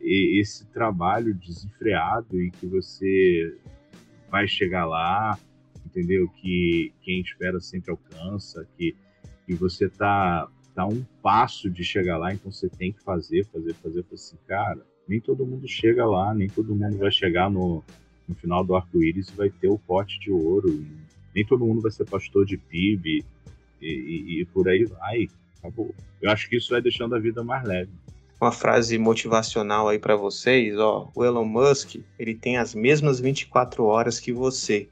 [0.00, 3.56] esse trabalho desenfreado e que você
[4.30, 5.38] vai chegar lá,
[5.84, 6.28] entendeu?
[6.28, 8.94] Que quem espera sempre alcança, que,
[9.44, 13.74] que você tá, tá um passo de chegar lá, então você tem que fazer, fazer,
[13.74, 17.82] fazer, assim, cara, nem todo mundo chega lá, nem todo mundo vai chegar no,
[18.28, 20.84] no final do arco-íris e vai ter o pote de ouro,
[21.34, 23.24] nem todo mundo vai ser pastor de PIB
[23.80, 25.94] e, e, e por aí vai acabou.
[26.20, 27.90] Eu acho que isso vai deixando a vida mais leve.
[28.40, 33.84] Uma frase motivacional aí para vocês, ó, o Elon Musk, ele tem as mesmas 24
[33.84, 34.90] horas que você,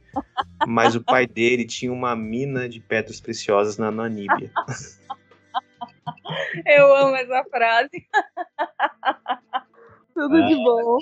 [0.67, 4.51] mas o pai dele tinha uma mina de pedras preciosas na Namíbia.
[6.65, 8.07] Eu amo essa frase.
[10.15, 10.47] Tudo é.
[10.47, 10.99] de bom.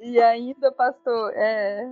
[0.00, 1.90] E ainda, pastor, é,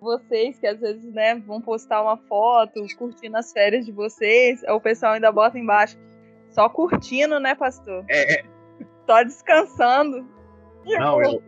[0.00, 4.80] vocês que às vezes, né, vão postar uma foto curtindo as férias de vocês, o
[4.80, 5.98] pessoal ainda bota embaixo
[6.56, 8.02] só curtindo, né, pastor?
[8.08, 8.42] É.
[9.06, 10.26] Só descansando.
[10.86, 11.42] Não, eu,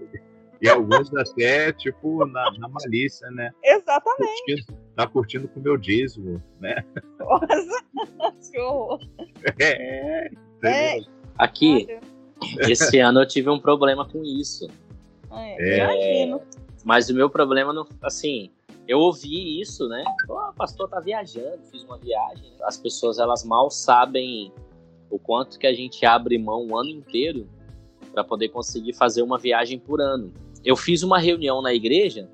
[0.60, 3.50] e alguns até, tipo, na, na malícia, né?
[3.64, 4.44] Exatamente.
[4.44, 6.84] Curtindo, tá curtindo com o meu dízimo, né?
[7.18, 7.84] Nossa,
[8.52, 9.00] que horror.
[9.58, 10.30] É,
[10.62, 11.00] é.
[11.38, 11.86] Aqui,
[12.68, 14.68] esse ano eu tive um problema com isso.
[15.30, 16.42] É, imagino.
[16.84, 18.50] Mas o meu problema, não, assim,
[18.86, 20.04] eu ouvi isso, né?
[20.28, 22.52] O pastor tá viajando, fiz uma viagem.
[22.62, 24.52] As pessoas, elas mal sabem
[25.10, 27.48] o quanto que a gente abre mão o ano inteiro
[28.12, 30.32] para poder conseguir fazer uma viagem por ano.
[30.64, 32.28] Eu fiz uma reunião na igreja,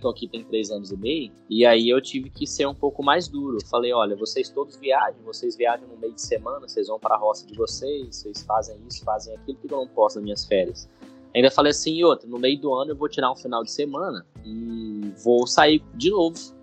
[0.00, 3.02] tô aqui tem três anos e meio, e aí eu tive que ser um pouco
[3.02, 3.58] mais duro.
[3.66, 7.18] Falei, olha, vocês todos viajam, vocês viajam no meio de semana, vocês vão para a
[7.18, 10.88] roça de vocês, vocês fazem isso, fazem aquilo, que eu não posso nas minhas férias.
[11.34, 13.70] Ainda falei assim, e outra, no meio do ano eu vou tirar um final de
[13.70, 16.57] semana e vou sair de novo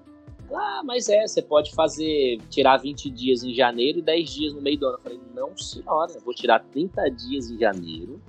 [0.53, 4.61] ah, mas é, você pode fazer, tirar 20 dias em janeiro e 10 dias no
[4.61, 4.97] meio do ano.
[4.97, 8.21] Eu falei, não, senhora, eu vou tirar 30 dias em janeiro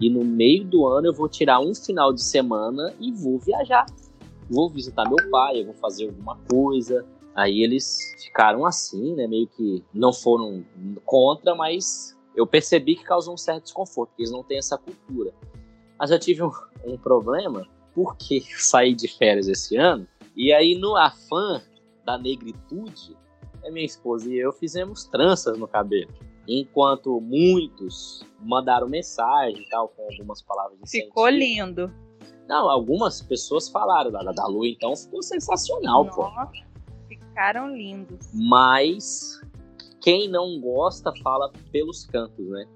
[0.00, 3.84] e no meio do ano eu vou tirar um final de semana e vou viajar.
[4.48, 7.04] Vou visitar meu pai, eu vou fazer alguma coisa.
[7.34, 9.26] Aí eles ficaram assim, né?
[9.26, 10.64] Meio que não foram
[11.04, 15.32] contra, mas eu percebi que causou um certo desconforto, porque eles não têm essa cultura.
[15.98, 16.50] Mas eu tive um,
[16.84, 21.62] um problema, porque saí de férias esse ano e aí, no afã
[22.04, 23.16] da negritude,
[23.64, 26.12] a minha esposa e eu fizemos tranças no cabelo.
[26.48, 31.92] Enquanto muitos mandaram mensagem e tal, com algumas palavras de Ficou lindo.
[32.48, 36.22] Não, algumas pessoas falaram da, da Lu, então ficou sensacional, pô.
[36.22, 36.52] Nossa,
[37.06, 38.30] ficaram lindos.
[38.34, 39.40] Mas
[40.00, 42.66] quem não gosta fala pelos cantos, né?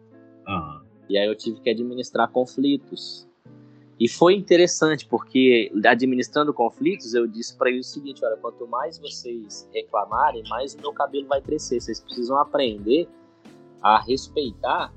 [0.47, 0.85] Aham.
[1.09, 3.29] E aí eu tive que administrar conflitos.
[3.99, 8.99] E foi interessante, porque administrando conflitos, eu disse para eles o seguinte: olha, quanto mais
[8.99, 11.81] vocês reclamarem, mais o meu cabelo vai crescer.
[11.81, 13.09] Vocês precisam aprender
[13.81, 14.93] a respeitar.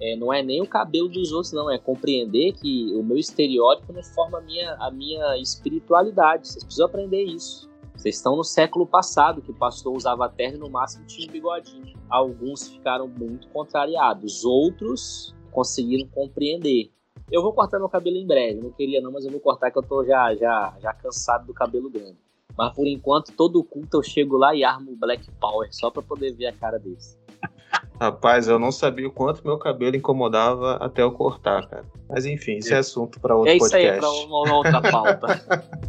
[0.00, 3.92] é, não é nem o cabelo dos outros, não, é compreender que o meu estereótipo
[3.92, 6.48] não forma a minha, a minha espiritualidade.
[6.48, 7.70] Vocês precisam aprender isso.
[7.96, 11.32] Vocês estão no século passado, que o pastor usava terno e no máximo tinha um
[11.32, 11.94] bigodinho.
[12.10, 16.90] Alguns ficaram muito contrariados, outros conseguiram compreender.
[17.30, 19.78] Eu vou cortar meu cabelo em breve, não queria não, mas eu vou cortar que
[19.78, 22.18] eu tô já, já, já cansado do cabelo grande.
[22.56, 26.02] Mas por enquanto, todo culto eu chego lá e armo o Black Power, só pra
[26.02, 27.18] poder ver a cara deles.
[28.00, 31.84] Rapaz, eu não sabia o quanto meu cabelo incomodava até eu cortar, cara.
[32.08, 34.00] Mas enfim, isso é assunto para outro é isso aí, podcast.
[34.00, 35.26] pra uma, uma outra pauta.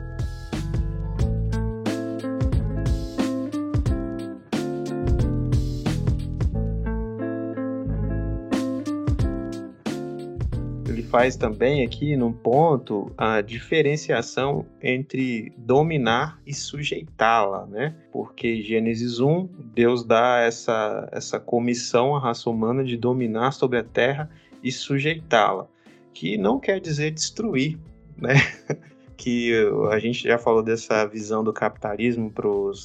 [11.15, 17.95] faz também aqui num ponto a diferenciação entre dominar e sujeitá-la, né?
[18.11, 23.83] Porque Gênesis 1, Deus dá essa, essa comissão à raça humana de dominar sobre a
[23.83, 24.29] terra
[24.61, 25.69] e sujeitá-la,
[26.13, 27.79] que não quer dizer destruir,
[28.17, 28.33] né?
[29.15, 29.53] que
[29.91, 32.29] a gente já falou dessa visão do capitalismo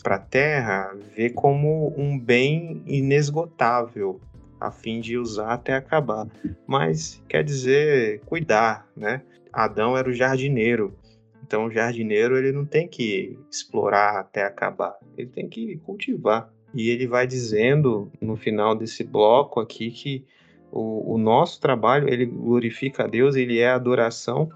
[0.04, 4.20] para a terra, vê como um bem inesgotável,
[4.60, 6.26] a fim de usar até acabar.
[6.66, 9.22] Mas quer dizer cuidar, né?
[9.52, 10.96] Adão era o jardineiro.
[11.42, 16.52] Então o jardineiro ele não tem que explorar até acabar, ele tem que cultivar.
[16.72, 20.24] E ele vai dizendo no final desse bloco aqui que
[20.70, 24.48] o, o nosso trabalho ele glorifica a Deus, ele é adoração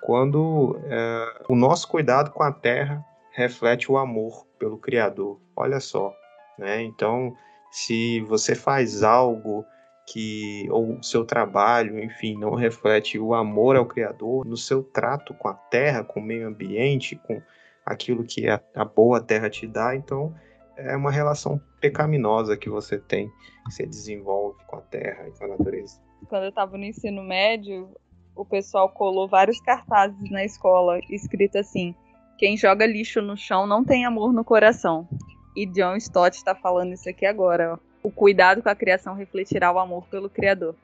[0.00, 5.40] quando é, o nosso cuidado com a terra reflete o amor pelo Criador.
[5.54, 6.12] Olha só,
[6.58, 6.82] né?
[6.82, 7.36] Então
[7.70, 9.64] se você faz algo
[10.06, 15.48] que ou seu trabalho, enfim, não reflete o amor ao Criador no seu trato com
[15.48, 17.40] a terra, com o meio ambiente, com
[17.86, 20.34] aquilo que a, a boa terra te dá, então
[20.76, 25.44] é uma relação pecaminosa que você tem, que você desenvolve com a terra e com
[25.44, 26.00] a natureza.
[26.28, 27.88] Quando eu tava no ensino médio,
[28.34, 31.94] o pessoal colou vários cartazes na escola, escrito assim:
[32.38, 35.08] quem joga lixo no chão não tem amor no coração.
[35.56, 37.74] E John Stott está falando isso aqui agora.
[37.74, 37.78] Ó.
[38.02, 40.74] O cuidado com a criação refletirá o amor pelo Criador.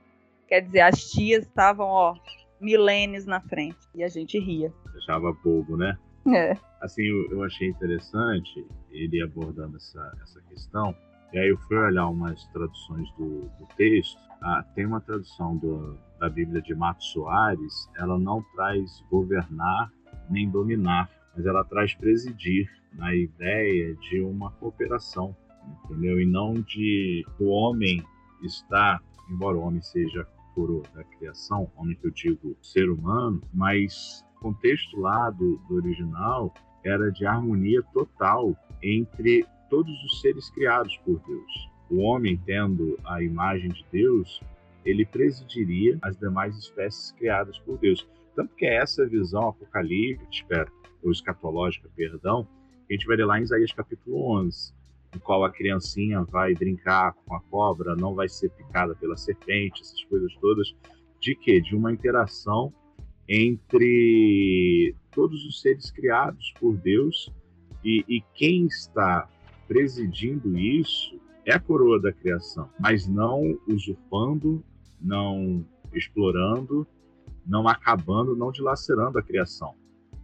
[0.49, 2.15] Quer dizer, as tias estavam, ó,
[2.61, 3.79] milênios na frente.
[3.95, 4.73] E a gente ria.
[4.97, 5.97] Achava bobo, né?
[6.35, 6.57] É.
[6.81, 10.95] Assim, eu, eu achei interessante ele abordando essa, essa questão.
[11.33, 14.19] E aí eu fui olhar umas traduções do, do texto.
[14.43, 17.89] Ah, tem uma tradução do, da Bíblia de Mato Soares.
[17.97, 19.91] Ela não traz governar
[20.29, 25.37] nem dominar, mas ela traz presidir na ideia de uma cooperação,
[25.85, 26.19] entendeu?
[26.21, 28.03] E não de o homem
[28.43, 34.25] estar, embora o homem seja coroa da criação, homem que eu digo ser humano, mas
[34.37, 40.97] o contexto lá do, do original era de harmonia total entre todos os seres criados
[41.05, 41.71] por Deus.
[41.91, 44.41] O homem, tendo a imagem de Deus,
[44.85, 48.09] ele presidiria as demais espécies criadas por Deus.
[48.35, 50.67] Tanto que é essa visão apocalíptica,
[51.07, 52.47] ou escatológica, perdão,
[52.89, 54.73] a gente vai ler lá em Isaías capítulo 11,
[55.15, 59.83] no qual a criancinha vai brincar com a cobra, não vai ser picada pela serpente,
[59.83, 60.75] essas coisas todas.
[61.21, 61.61] De quê?
[61.61, 62.73] De uma interação
[63.29, 67.33] entre todos os seres criados por Deus
[67.85, 69.29] e, e quem está
[69.67, 74.63] presidindo isso é a coroa da criação, mas não usurpando,
[75.01, 76.87] não explorando,
[77.47, 79.75] não acabando, não dilacerando a criação,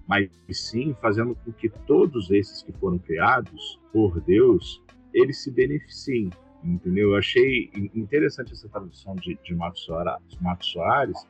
[0.06, 4.82] mas sim fazendo com que todos esses que foram criados por Deus,
[5.12, 6.30] eles se beneficiem,
[6.64, 7.10] entendeu?
[7.10, 10.22] Eu achei interessante essa tradução de, de Mato Soares,
[10.60, 11.26] Soares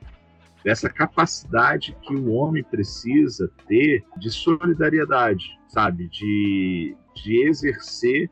[0.65, 6.09] dessa capacidade que o homem precisa ter de solidariedade, sabe?
[6.09, 8.31] De, de exercer.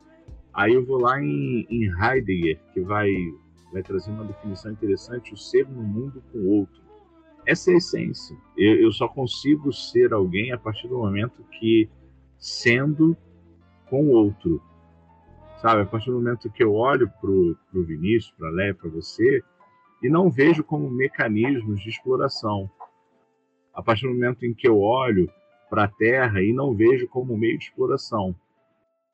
[0.53, 3.09] Aí eu vou lá em, em Heidegger, que vai,
[3.71, 6.80] vai trazer uma definição interessante: o ser no mundo com o outro.
[7.45, 8.37] Essa é a essência.
[8.57, 11.89] Eu, eu só consigo ser alguém a partir do momento que,
[12.37, 13.15] sendo
[13.89, 14.61] com o outro,
[15.61, 15.81] sabe?
[15.81, 19.43] A partir do momento que eu olho para o Vinícius, para a Léa, para você,
[20.01, 22.69] e não vejo como mecanismos de exploração.
[23.73, 25.29] A partir do momento em que eu olho
[25.69, 28.35] para a Terra e não vejo como meio de exploração,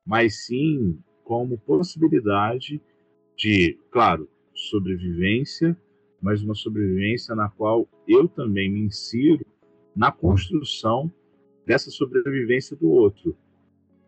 [0.04, 2.80] mas sim como possibilidade
[3.36, 5.76] de, claro, sobrevivência,
[6.20, 9.44] mas uma sobrevivência na qual eu também me insiro
[9.94, 11.10] na construção
[11.66, 13.36] dessa sobrevivência do outro.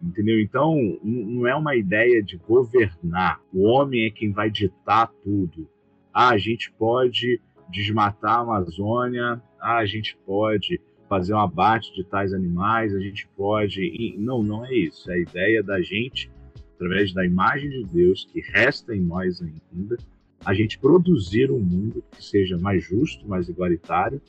[0.02, 0.40] Entendeu?
[0.40, 3.40] Então, não é uma ideia de governar.
[3.52, 5.68] O homem é quem vai ditar tudo.
[6.12, 12.04] Ah, a gente pode desmatar a Amazônia, ah, a gente pode fazer um abate de
[12.04, 14.16] tais animais, a gente pode.
[14.16, 15.10] Não, não é isso.
[15.10, 16.30] É a ideia da gente,
[16.76, 19.98] através da imagem de Deus que resta em nós ainda,
[20.44, 24.20] a gente produzir um mundo que seja mais justo, mais igualitário,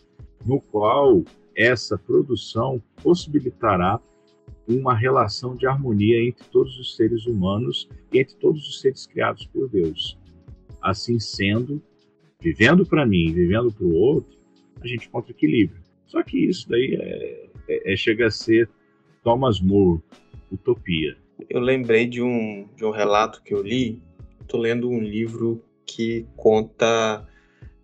[0.46, 1.24] no qual
[1.56, 4.00] essa produção possibilitará
[4.68, 9.46] uma relação de harmonia entre todos os seres humanos e entre todos os seres criados
[9.48, 10.18] por Deus.
[10.82, 11.82] Assim sendo,
[12.40, 14.38] vivendo para mim, vivendo para o outro,
[14.82, 15.82] a gente encontra equilíbrio.
[16.08, 18.70] Só que isso daí é, é, é chega a ser
[19.24, 20.02] Thomas More,
[20.52, 21.16] utopia.
[21.50, 24.02] Eu lembrei de um, de um relato que eu li.
[24.42, 25.64] Estou lendo um livro
[25.96, 27.28] que conta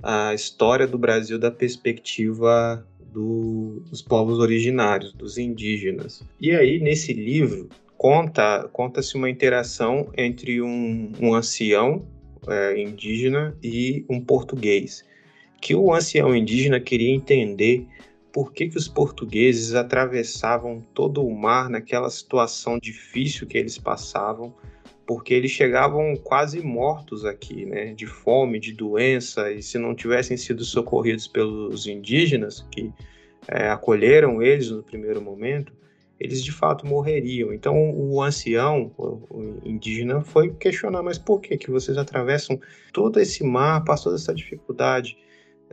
[0.02, 6.24] a história do Brasil da perspectiva do, dos povos originários, dos indígenas.
[6.40, 12.06] E aí, nesse livro, conta conta-se uma interação entre um, um ancião
[12.48, 15.04] é, indígena e um português,
[15.62, 17.88] que o ancião indígena queria entender
[18.32, 24.54] por que, que os portugueses atravessavam todo o mar naquela situação difícil que eles passavam,
[25.08, 30.36] porque eles chegavam quase mortos aqui, né, de fome, de doença, e se não tivessem
[30.36, 32.92] sido socorridos pelos indígenas que
[33.48, 35.72] é, acolheram eles no primeiro momento,
[36.20, 37.54] eles de fato morreriam.
[37.54, 42.60] Então o ancião, o indígena, foi questionar, mas por que que vocês atravessam
[42.92, 45.18] todo esse mar, passam toda essa dificuldade?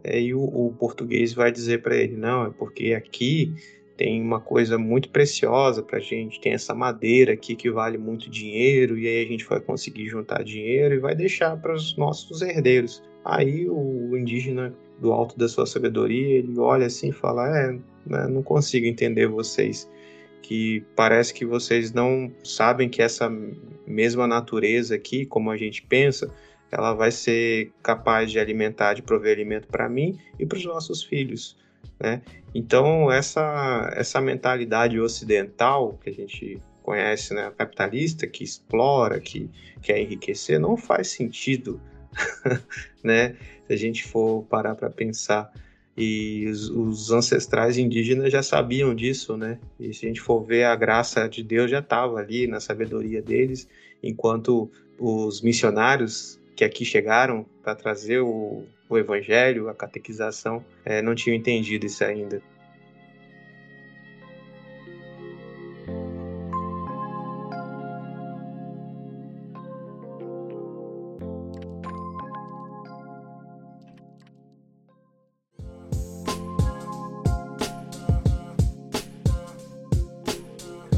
[0.05, 3.53] É, e o, o português vai dizer para ele, não, é porque aqui
[3.97, 8.29] tem uma coisa muito preciosa para a gente, tem essa madeira aqui que vale muito
[8.29, 12.43] dinheiro, e aí a gente vai conseguir juntar dinheiro e vai deixar para os nossos
[12.43, 13.03] herdeiros.
[13.25, 17.73] Aí o indígena, do alto da sua sabedoria, ele olha assim e fala: É,
[18.07, 19.91] né, não consigo entender vocês,
[20.43, 23.31] que parece que vocês não sabem que essa
[23.87, 26.31] mesma natureza aqui, como a gente pensa,
[26.71, 31.03] ela vai ser capaz de alimentar, de prover alimento para mim e para os nossos
[31.03, 31.57] filhos.
[32.01, 32.23] Né?
[32.55, 40.01] Então, essa, essa mentalidade ocidental que a gente conhece, né, capitalista, que explora, que quer
[40.01, 41.81] enriquecer, não faz sentido,
[43.03, 43.37] né?
[43.67, 45.51] Se a gente for parar para pensar.
[45.97, 49.59] E os, os, ancestrais indígenas já sabiam disso, né?
[49.79, 53.23] E se a gente for ver, a graça de Deus já estava ali na sabedoria
[53.23, 53.69] deles,
[54.03, 58.65] enquanto os missionários que aqui chegaram para trazer o,
[58.95, 62.43] o evangelho, a catequização, é, não tinham entendido isso ainda.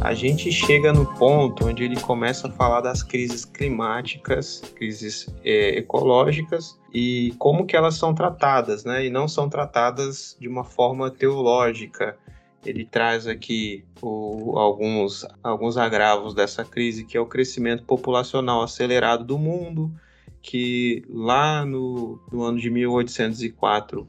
[0.07, 5.79] A gente chega no ponto onde ele começa a falar das crises climáticas, crises é,
[5.79, 9.05] ecológicas e como que elas são tratadas, né?
[9.05, 12.17] E não são tratadas de uma forma teológica.
[12.65, 19.25] Ele traz aqui o, alguns, alguns agravos dessa crise, que é o crescimento populacional acelerado
[19.25, 19.91] do mundo,
[20.41, 24.09] que lá no, no ano de 1804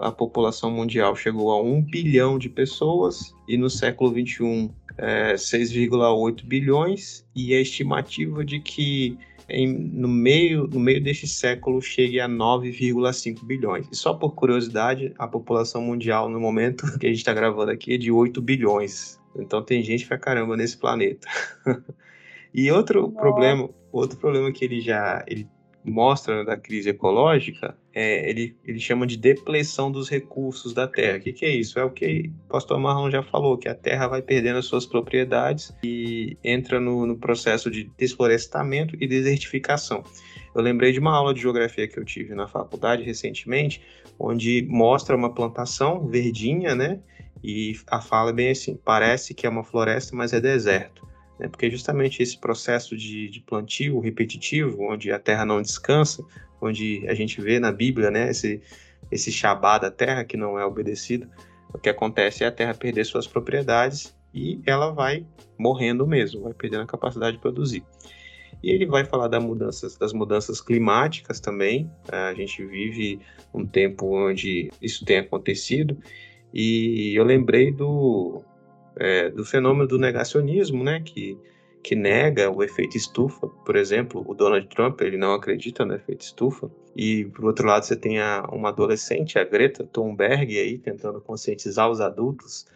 [0.00, 6.44] a população mundial chegou a 1 bilhão de pessoas e no século 21 é, 6,8
[6.44, 9.18] bilhões e a estimativa de que
[9.48, 13.86] em, no, meio, no meio deste século chegue a 9,5 bilhões.
[13.90, 17.94] E só por curiosidade, a população mundial no momento que a gente está gravando aqui
[17.94, 19.18] é de 8 bilhões.
[19.36, 21.26] Então tem gente pra caramba nesse planeta.
[22.52, 25.48] e outro problema, outro problema que ele já ele
[25.88, 31.18] mostra da crise ecológica, é, ele, ele chama de depleção dos recursos da terra.
[31.18, 31.78] O que, que é isso?
[31.78, 34.86] É o que o pastor Marlon já falou, que a terra vai perdendo as suas
[34.86, 40.04] propriedades e entra no, no processo de desflorestamento e desertificação.
[40.54, 43.82] Eu lembrei de uma aula de geografia que eu tive na faculdade recentemente,
[44.18, 47.00] onde mostra uma plantação verdinha, né?
[47.42, 51.07] E a fala é bem assim: parece que é uma floresta, mas é deserto
[51.38, 51.48] né?
[51.48, 56.24] porque justamente esse processo de, de, plantio repetitivo, onde a terra não descansa,
[56.60, 58.60] onde a gente vê na Bíblia né, esse,
[59.10, 61.28] esse Shabá da terra que não é obedecido,
[61.72, 65.26] o que acontece é a terra perder suas propriedades e ela vai
[65.58, 67.84] morrendo mesmo, vai perdendo a capacidade de produzir.
[68.62, 71.90] E ele vai falar das mudanças, das mudanças climáticas também.
[72.10, 73.20] A gente vive
[73.54, 75.96] um tempo onde isso tem acontecido.
[76.52, 78.42] E eu lembrei do,
[78.98, 81.38] é, do fenômeno do negacionismo, né, que,
[81.82, 83.46] que nega o efeito estufa.
[83.48, 86.70] Por exemplo, o Donald Trump, ele não acredita no efeito estufa.
[86.96, 91.88] E, por outro lado, você tem a, uma adolescente, a Greta Thunberg, aí, tentando conscientizar
[91.88, 92.66] os adultos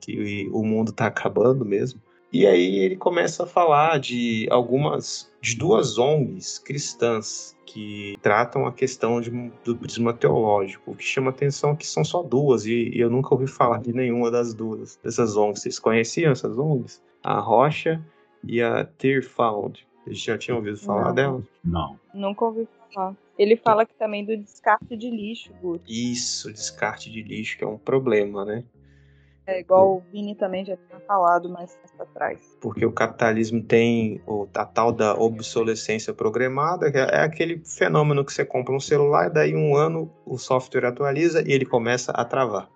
[0.00, 2.00] que o mundo está acabando mesmo.
[2.32, 8.72] E aí ele começa a falar de algumas, de duas ONGs cristãs que tratam a
[8.72, 9.30] questão de,
[9.64, 10.90] do prisma teológico.
[10.90, 13.78] O que chama atenção é que são só duas, e, e eu nunca ouvi falar
[13.78, 15.62] de nenhuma das duas, dessas ONGs.
[15.62, 17.00] Vocês conheciam essas ONGs?
[17.22, 18.04] A Rocha
[18.42, 19.86] e a Tear Found.
[20.04, 21.14] Vocês já tinham ouvido falar Não.
[21.14, 21.44] delas?
[21.64, 22.00] Não.
[22.12, 23.14] Nunca ouvi falar.
[23.38, 25.84] Ele fala aqui também do descarte de lixo, Guto.
[25.86, 28.64] Isso, descarte de lixo, que é um problema, né?
[29.46, 32.40] É igual o Vini também já tinha falado mais pra trás.
[32.60, 38.32] porque o capitalismo tem o, a tal da obsolescência programada, que é aquele fenômeno que
[38.32, 42.24] você compra um celular e daí um ano o software atualiza e ele começa a
[42.24, 42.68] travar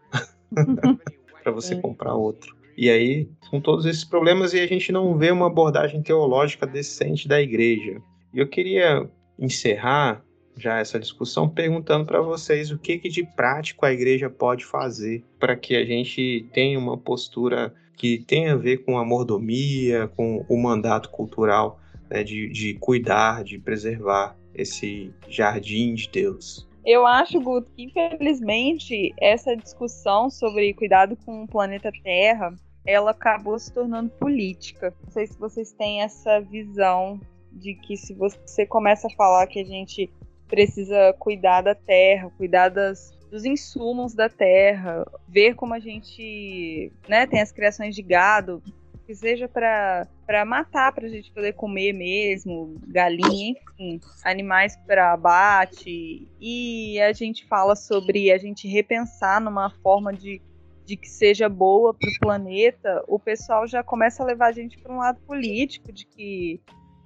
[1.42, 1.80] para você Sim.
[1.80, 2.54] comprar outro.
[2.76, 7.28] E aí, com todos esses problemas, e a gente não vê uma abordagem teológica decente
[7.28, 8.00] da igreja.
[8.32, 10.24] E eu queria encerrar
[10.56, 15.24] já essa discussão perguntando para vocês o que, que de prático a igreja pode fazer
[15.38, 20.44] para que a gente tenha uma postura que tenha a ver com a mordomia, com
[20.48, 21.78] o mandato cultural
[22.08, 26.68] né, de, de cuidar, de preservar esse jardim de Deus.
[26.84, 32.54] Eu acho, Guto, que infelizmente essa discussão sobre cuidado com o planeta Terra,
[32.86, 34.94] ela acabou se tornando política.
[35.04, 37.20] Não sei se vocês têm essa visão
[37.52, 40.10] de que se você começa a falar que a gente
[40.50, 47.26] precisa cuidar da terra, cuidar das, dos insumos da terra, ver como a gente né,
[47.26, 48.60] tem as criações de gado,
[49.06, 56.28] que seja para matar, para a gente poder comer mesmo, galinha, enfim, animais para abate.
[56.40, 60.40] E a gente fala sobre a gente repensar numa forma de,
[60.84, 63.02] de que seja boa para o planeta.
[63.08, 66.60] O pessoal já começa a levar a gente para um lado político, de que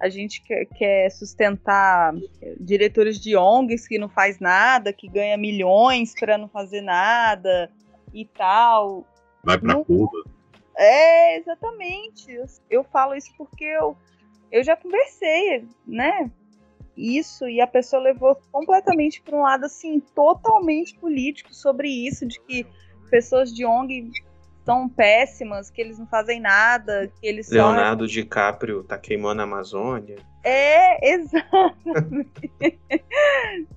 [0.05, 2.13] a gente quer, quer sustentar
[2.59, 7.71] diretores de ONGs que não faz nada, que ganha milhões para não fazer nada
[8.13, 9.05] e tal.
[9.43, 9.83] Vai pra Não.
[9.83, 10.23] Cuba.
[10.77, 12.31] É, exatamente.
[12.31, 13.97] Eu, eu falo isso porque eu,
[14.51, 16.29] eu já conversei, né?
[16.95, 22.39] Isso, e a pessoa levou completamente para um lado assim, totalmente político sobre isso, de
[22.41, 22.65] que
[23.09, 24.11] pessoas de ONG
[24.65, 29.43] são péssimas, que eles não fazem nada, que eles só Leonardo DiCaprio tá queimando a
[29.43, 30.17] Amazônia.
[30.43, 32.51] É, exatamente.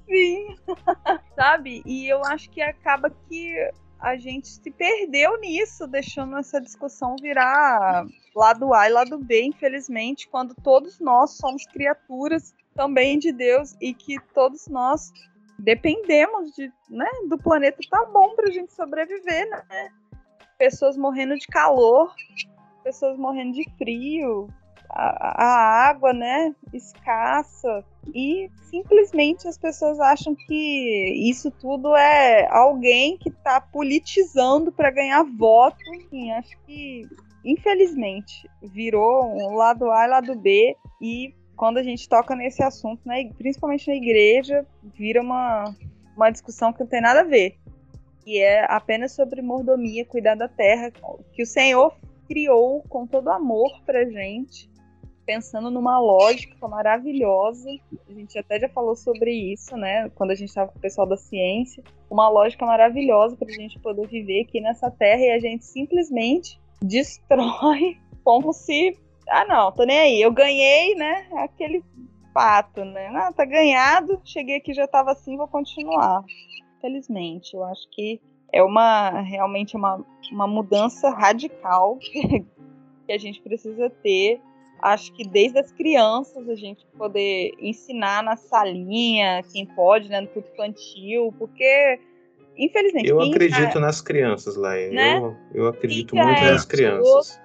[0.06, 0.56] Sim.
[1.36, 1.82] Sabe?
[1.84, 3.54] E eu acho que acaba que
[4.00, 10.28] a gente se perdeu nisso, deixando essa discussão virar lado A e lado B, infelizmente,
[10.28, 15.12] quando todos nós somos criaturas também de Deus e que todos nós
[15.58, 19.90] dependemos de, né, do planeta tá bom pra gente sobreviver, né?
[20.58, 22.12] Pessoas morrendo de calor,
[22.82, 24.48] pessoas morrendo de frio,
[24.90, 27.84] a, a água, né, escassa.
[28.14, 35.22] E simplesmente as pessoas acham que isso tudo é alguém que tá politizando para ganhar
[35.24, 35.78] voto.
[35.94, 37.06] Enfim, acho que,
[37.44, 40.76] infelizmente, virou um lado A e lado B.
[41.00, 45.74] E quando a gente toca nesse assunto, né, principalmente na igreja, vira uma,
[46.16, 47.58] uma discussão que não tem nada a ver.
[48.28, 50.92] Que é apenas sobre mordomia, cuidar da terra,
[51.32, 54.68] que o Senhor criou com todo amor pra gente
[55.24, 57.70] pensando numa lógica maravilhosa.
[58.06, 60.10] A gente até já falou sobre isso, né?
[60.10, 61.82] Quando a gente estava com o pessoal da ciência.
[62.10, 66.60] Uma lógica maravilhosa para a gente poder viver aqui nessa terra e a gente simplesmente
[66.82, 68.94] destrói como se.
[69.26, 70.20] Ah, não, tô nem aí.
[70.20, 71.28] Eu ganhei, né?
[71.32, 71.82] Aquele
[72.34, 73.08] fato, né?
[73.14, 74.20] Ah, tá ganhado.
[74.22, 76.22] Cheguei aqui já tava assim, vou continuar.
[76.80, 78.20] Felizmente, eu acho que
[78.52, 84.40] é uma realmente uma, uma mudança radical que a gente precisa ter
[84.80, 90.28] acho que desde as crianças a gente poder ensinar na salinha, quem pode, né, no
[90.28, 92.00] culto infantil, porque
[92.56, 94.90] infelizmente Eu acredito já, nas crianças, Laia.
[94.90, 95.18] Né?
[95.18, 97.06] Eu, eu acredito muito é nas crianças.
[97.06, 97.40] idoso,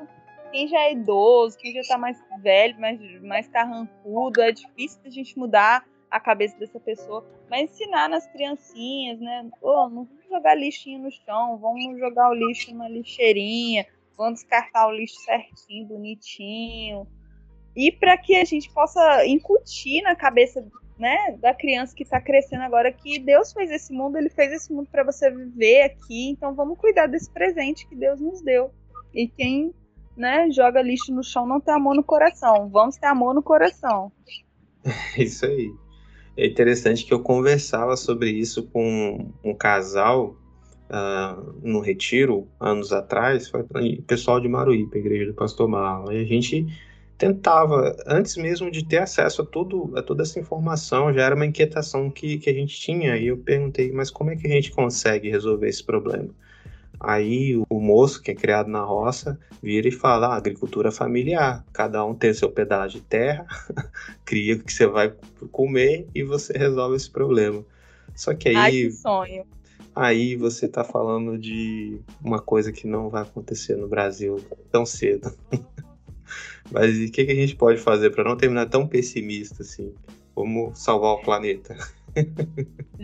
[0.51, 5.09] quem já é idoso, quem já tá mais velho, mais, mais carrancudo, é difícil a
[5.09, 5.83] gente mudar
[6.13, 9.49] a cabeça dessa pessoa, mas ensinar nas criancinhas, né?
[9.59, 13.83] Oh, não vamos jogar lixinho no chão, vamos jogar o lixo na lixeirinha,
[14.15, 17.07] vamos descartar o lixo certinho, bonitinho.
[17.75, 20.63] E para que a gente possa incutir na cabeça
[20.99, 24.71] né, da criança que está crescendo agora que Deus fez esse mundo, ele fez esse
[24.71, 28.71] mundo para você viver aqui, então vamos cuidar desse presente que Deus nos deu.
[29.11, 29.73] E quem
[30.15, 32.69] né, joga lixo no chão não tem amor no coração.
[32.69, 34.11] Vamos ter amor no coração.
[35.17, 35.73] Isso aí.
[36.35, 40.35] É interessante que eu conversava sobre isso com um casal
[40.89, 43.63] uh, no retiro, anos atrás, foi
[44.07, 46.11] pessoal de Maruípe, igreja do pastor Marlon.
[46.11, 46.65] E a gente
[47.17, 51.45] tentava, antes mesmo de ter acesso a, tudo, a toda essa informação, já era uma
[51.45, 54.71] inquietação que, que a gente tinha, e eu perguntei, mas como é que a gente
[54.71, 56.29] consegue resolver esse problema?
[56.99, 62.03] Aí o moço, que é criado na roça, vira e fala: ah, agricultura familiar, cada
[62.05, 63.45] um tem seu pedaço de terra,
[64.23, 65.13] cria o que você vai
[65.51, 67.63] comer e você resolve esse problema.
[68.15, 68.55] Só que aí.
[68.55, 69.45] Ai, que sonho.
[69.95, 75.31] Aí você tá falando de uma coisa que não vai acontecer no Brasil tão cedo.
[76.71, 79.93] Mas o que, que a gente pode fazer para não terminar tão pessimista assim?
[80.33, 81.77] Como salvar o planeta?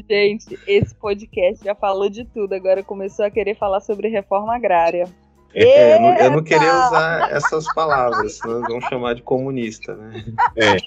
[0.09, 5.07] Gente, esse podcast já falou de tudo, agora começou a querer falar sobre reforma agrária.
[5.53, 10.23] É, eu, não, eu não queria usar essas palavras, senão vão chamar de comunista, né?
[10.55, 10.77] É.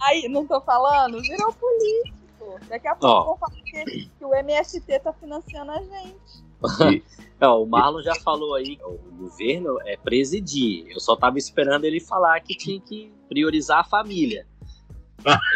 [0.00, 1.20] Aí, não tô falando?
[1.20, 2.22] Virou político.
[2.68, 7.02] Daqui a pouco vão falar que, que o MST tá financiando a gente.
[7.40, 10.86] Não, o Marlon já falou aí, o governo é presidir.
[10.88, 14.46] Eu só tava esperando ele falar que tinha que priorizar a família.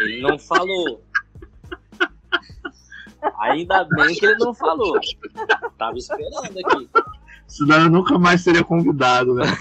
[0.01, 1.01] Ele não falou.
[3.39, 4.99] Ainda bem que ele não falou.
[5.77, 6.89] Tava esperando aqui.
[7.47, 9.45] Senão eu nunca mais seria convidado, né?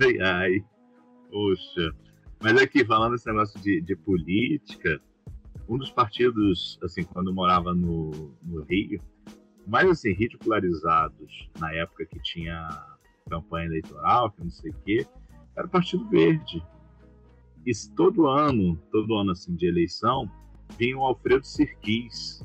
[0.00, 0.64] ai, ai.
[1.30, 1.94] Poxa.
[2.40, 5.00] Mas aqui, falando esse negócio de, de política,
[5.68, 9.00] um dos partidos, assim, quando eu morava no, no Rio,
[9.66, 12.68] mais assim, ridicularizados na época que tinha
[13.28, 15.06] campanha eleitoral, que não sei o quê,
[15.54, 16.64] era o Partido Verde.
[17.66, 20.30] E todo ano, todo ano assim de eleição,
[20.78, 22.44] vinha o Alfredo Sirquis,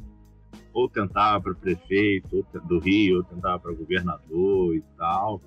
[0.73, 5.41] ou tentava para prefeito do Rio, ou tentava para governador e tal,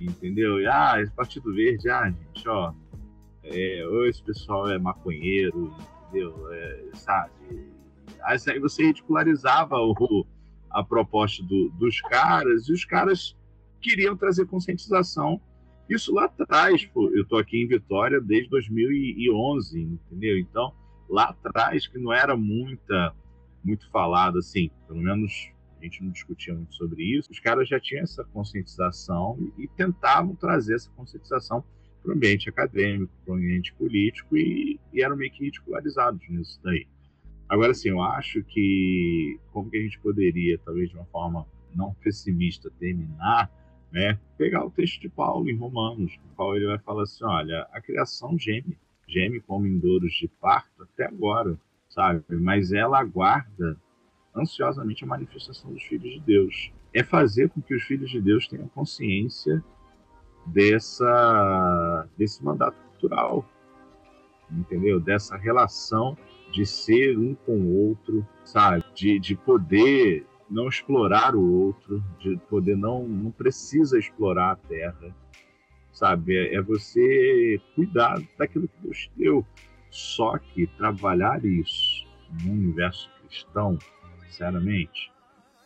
[0.00, 0.60] entendeu?
[0.60, 2.72] E, ah, esse Partido Verde, ah, gente, ó,
[3.44, 5.72] é, ou esse pessoal é maconheiro,
[6.08, 6.34] entendeu?
[6.52, 7.32] É, sabe?
[8.24, 10.26] Aí você ridicularizava o,
[10.70, 13.36] a proposta do, dos caras, e os caras
[13.80, 15.40] queriam trazer conscientização
[15.88, 20.38] isso lá atrás, pô, eu tô aqui em Vitória desde 2011, entendeu?
[20.38, 20.72] Então,
[21.08, 23.14] lá atrás, que não era muita,
[23.64, 27.78] muito falado assim, pelo menos a gente não discutia muito sobre isso, os caras já
[27.80, 31.64] tinham essa conscientização e, e tentavam trazer essa conscientização
[32.02, 36.60] para o ambiente acadêmico, para o ambiente político e, e, eram meio que ridicularizados nisso
[36.62, 36.86] daí.
[37.48, 41.94] Agora, assim, eu acho que como que a gente poderia, talvez de uma forma não
[41.94, 43.50] pessimista, terminar
[43.90, 44.18] né?
[44.36, 47.80] Pegar o texto de Paulo em Romanos, no qual ele vai falar assim, olha, a
[47.80, 48.76] criação geme,
[49.06, 51.58] geme como em douros de parto até agora,
[51.88, 52.22] sabe?
[52.30, 53.76] Mas ela aguarda
[54.34, 56.72] ansiosamente a manifestação dos filhos de Deus.
[56.92, 59.62] É fazer com que os filhos de Deus tenham consciência
[60.46, 63.44] dessa desse mandato cultural,
[64.50, 65.00] entendeu?
[65.00, 66.16] Dessa relação
[66.52, 68.82] de ser um com o outro, sabe?
[68.94, 75.14] De, de poder não explorar o outro, de poder não não precisa explorar a terra,
[75.92, 76.36] sabe?
[76.36, 79.46] É, é você cuidar daquilo que Deus te deu.
[79.90, 82.06] Só que trabalhar isso
[82.44, 83.78] no universo cristão,
[84.26, 85.10] sinceramente,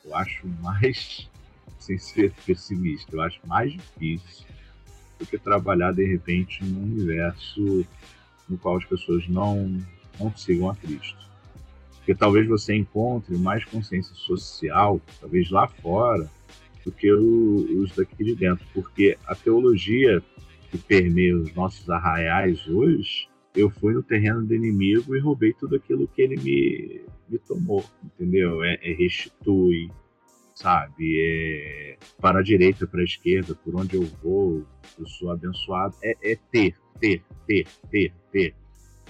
[0.04, 1.28] eu acho mais,
[1.78, 4.46] sem ser pessimista, eu acho mais difícil
[5.18, 7.86] do que trabalhar de repente num universo
[8.48, 9.80] no qual as pessoas não
[10.20, 11.31] não sigam a Cristo.
[12.02, 16.28] Porque talvez você encontre mais consciência social, talvez lá fora,
[16.84, 18.66] do que os daqui de dentro.
[18.74, 20.20] Porque a teologia
[20.68, 25.76] que permeia os nossos arraiais hoje, eu fui no terreno do inimigo e roubei tudo
[25.76, 28.64] aquilo que ele me, me tomou, entendeu?
[28.64, 29.88] É, é restitui,
[30.56, 31.20] sabe?
[31.20, 34.66] É para a direita, para a esquerda, por onde eu vou,
[34.98, 35.94] eu sou abençoado.
[36.02, 38.54] É, é ter, ter, ter, ter, ter.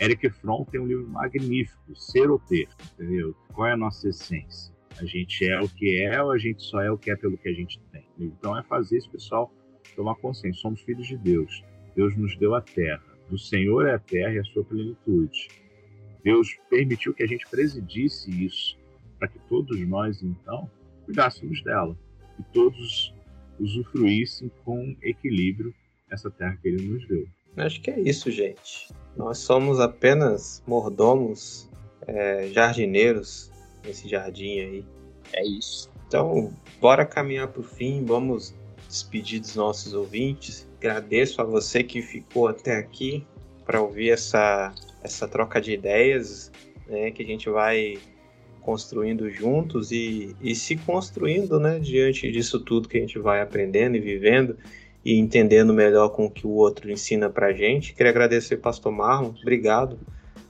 [0.01, 3.35] Eric Fromm tem um livro magnífico, Ser ou Ter, entendeu?
[3.53, 4.73] Qual é a nossa essência?
[4.99, 7.39] A gente é o que é ou a gente só é o que é pelo
[7.39, 8.05] que a gente tem?
[8.19, 9.53] Então é fazer esse pessoal
[9.97, 10.61] tomar consciência.
[10.61, 11.65] Somos filhos de Deus.
[11.95, 13.03] Deus nos deu a terra.
[13.29, 15.49] Do Senhor é a terra e a sua plenitude.
[16.23, 18.79] Deus permitiu que a gente presidisse isso
[19.19, 20.71] para que todos nós, então,
[21.05, 21.97] cuidássemos dela
[22.39, 23.15] e todos
[23.59, 25.75] usufruíssem com equilíbrio
[26.11, 27.27] essa terra que ele nos deu.
[27.57, 28.89] Acho que é isso, gente.
[29.17, 31.69] Nós somos apenas mordomos,
[32.07, 33.51] é, jardineiros
[33.85, 34.85] nesse jardim aí.
[35.33, 35.91] É isso.
[36.07, 38.55] Então, bora caminhar para o fim, vamos
[38.89, 40.69] despedir dos nossos ouvintes.
[40.79, 43.27] Agradeço a você que ficou até aqui
[43.65, 46.51] para ouvir essa, essa troca de ideias
[46.87, 47.99] né, que a gente vai
[48.61, 53.97] construindo juntos e, e se construindo né, diante disso tudo que a gente vai aprendendo
[53.97, 54.57] e vivendo
[55.05, 57.95] e entendendo melhor com o que o outro ensina para gente.
[57.95, 59.99] Queria agradecer, Pastor Marlon, obrigado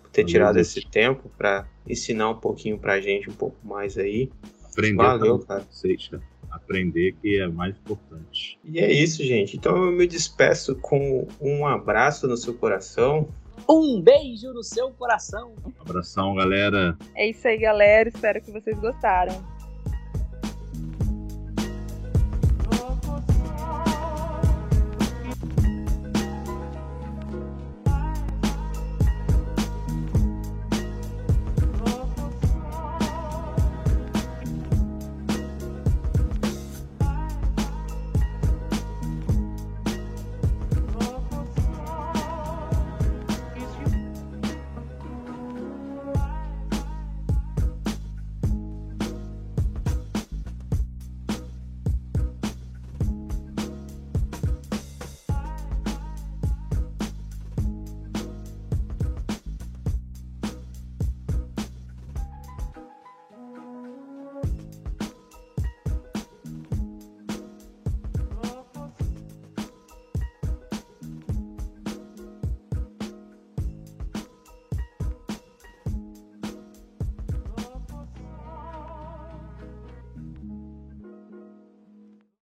[0.03, 4.31] por ter tirado esse tempo para ensinar um pouquinho para gente, um pouco mais aí.
[4.65, 5.65] Aprender Valeu, cara.
[5.71, 6.11] Vocês.
[6.51, 8.59] Aprender que é mais importante.
[8.63, 9.57] E é isso, gente.
[9.57, 13.29] Então eu me despeço com um abraço no seu coração.
[13.69, 15.55] Um beijo no seu coração.
[15.65, 16.97] Um abração, galera.
[17.15, 18.09] É isso aí, galera.
[18.09, 19.43] Espero que vocês gostaram.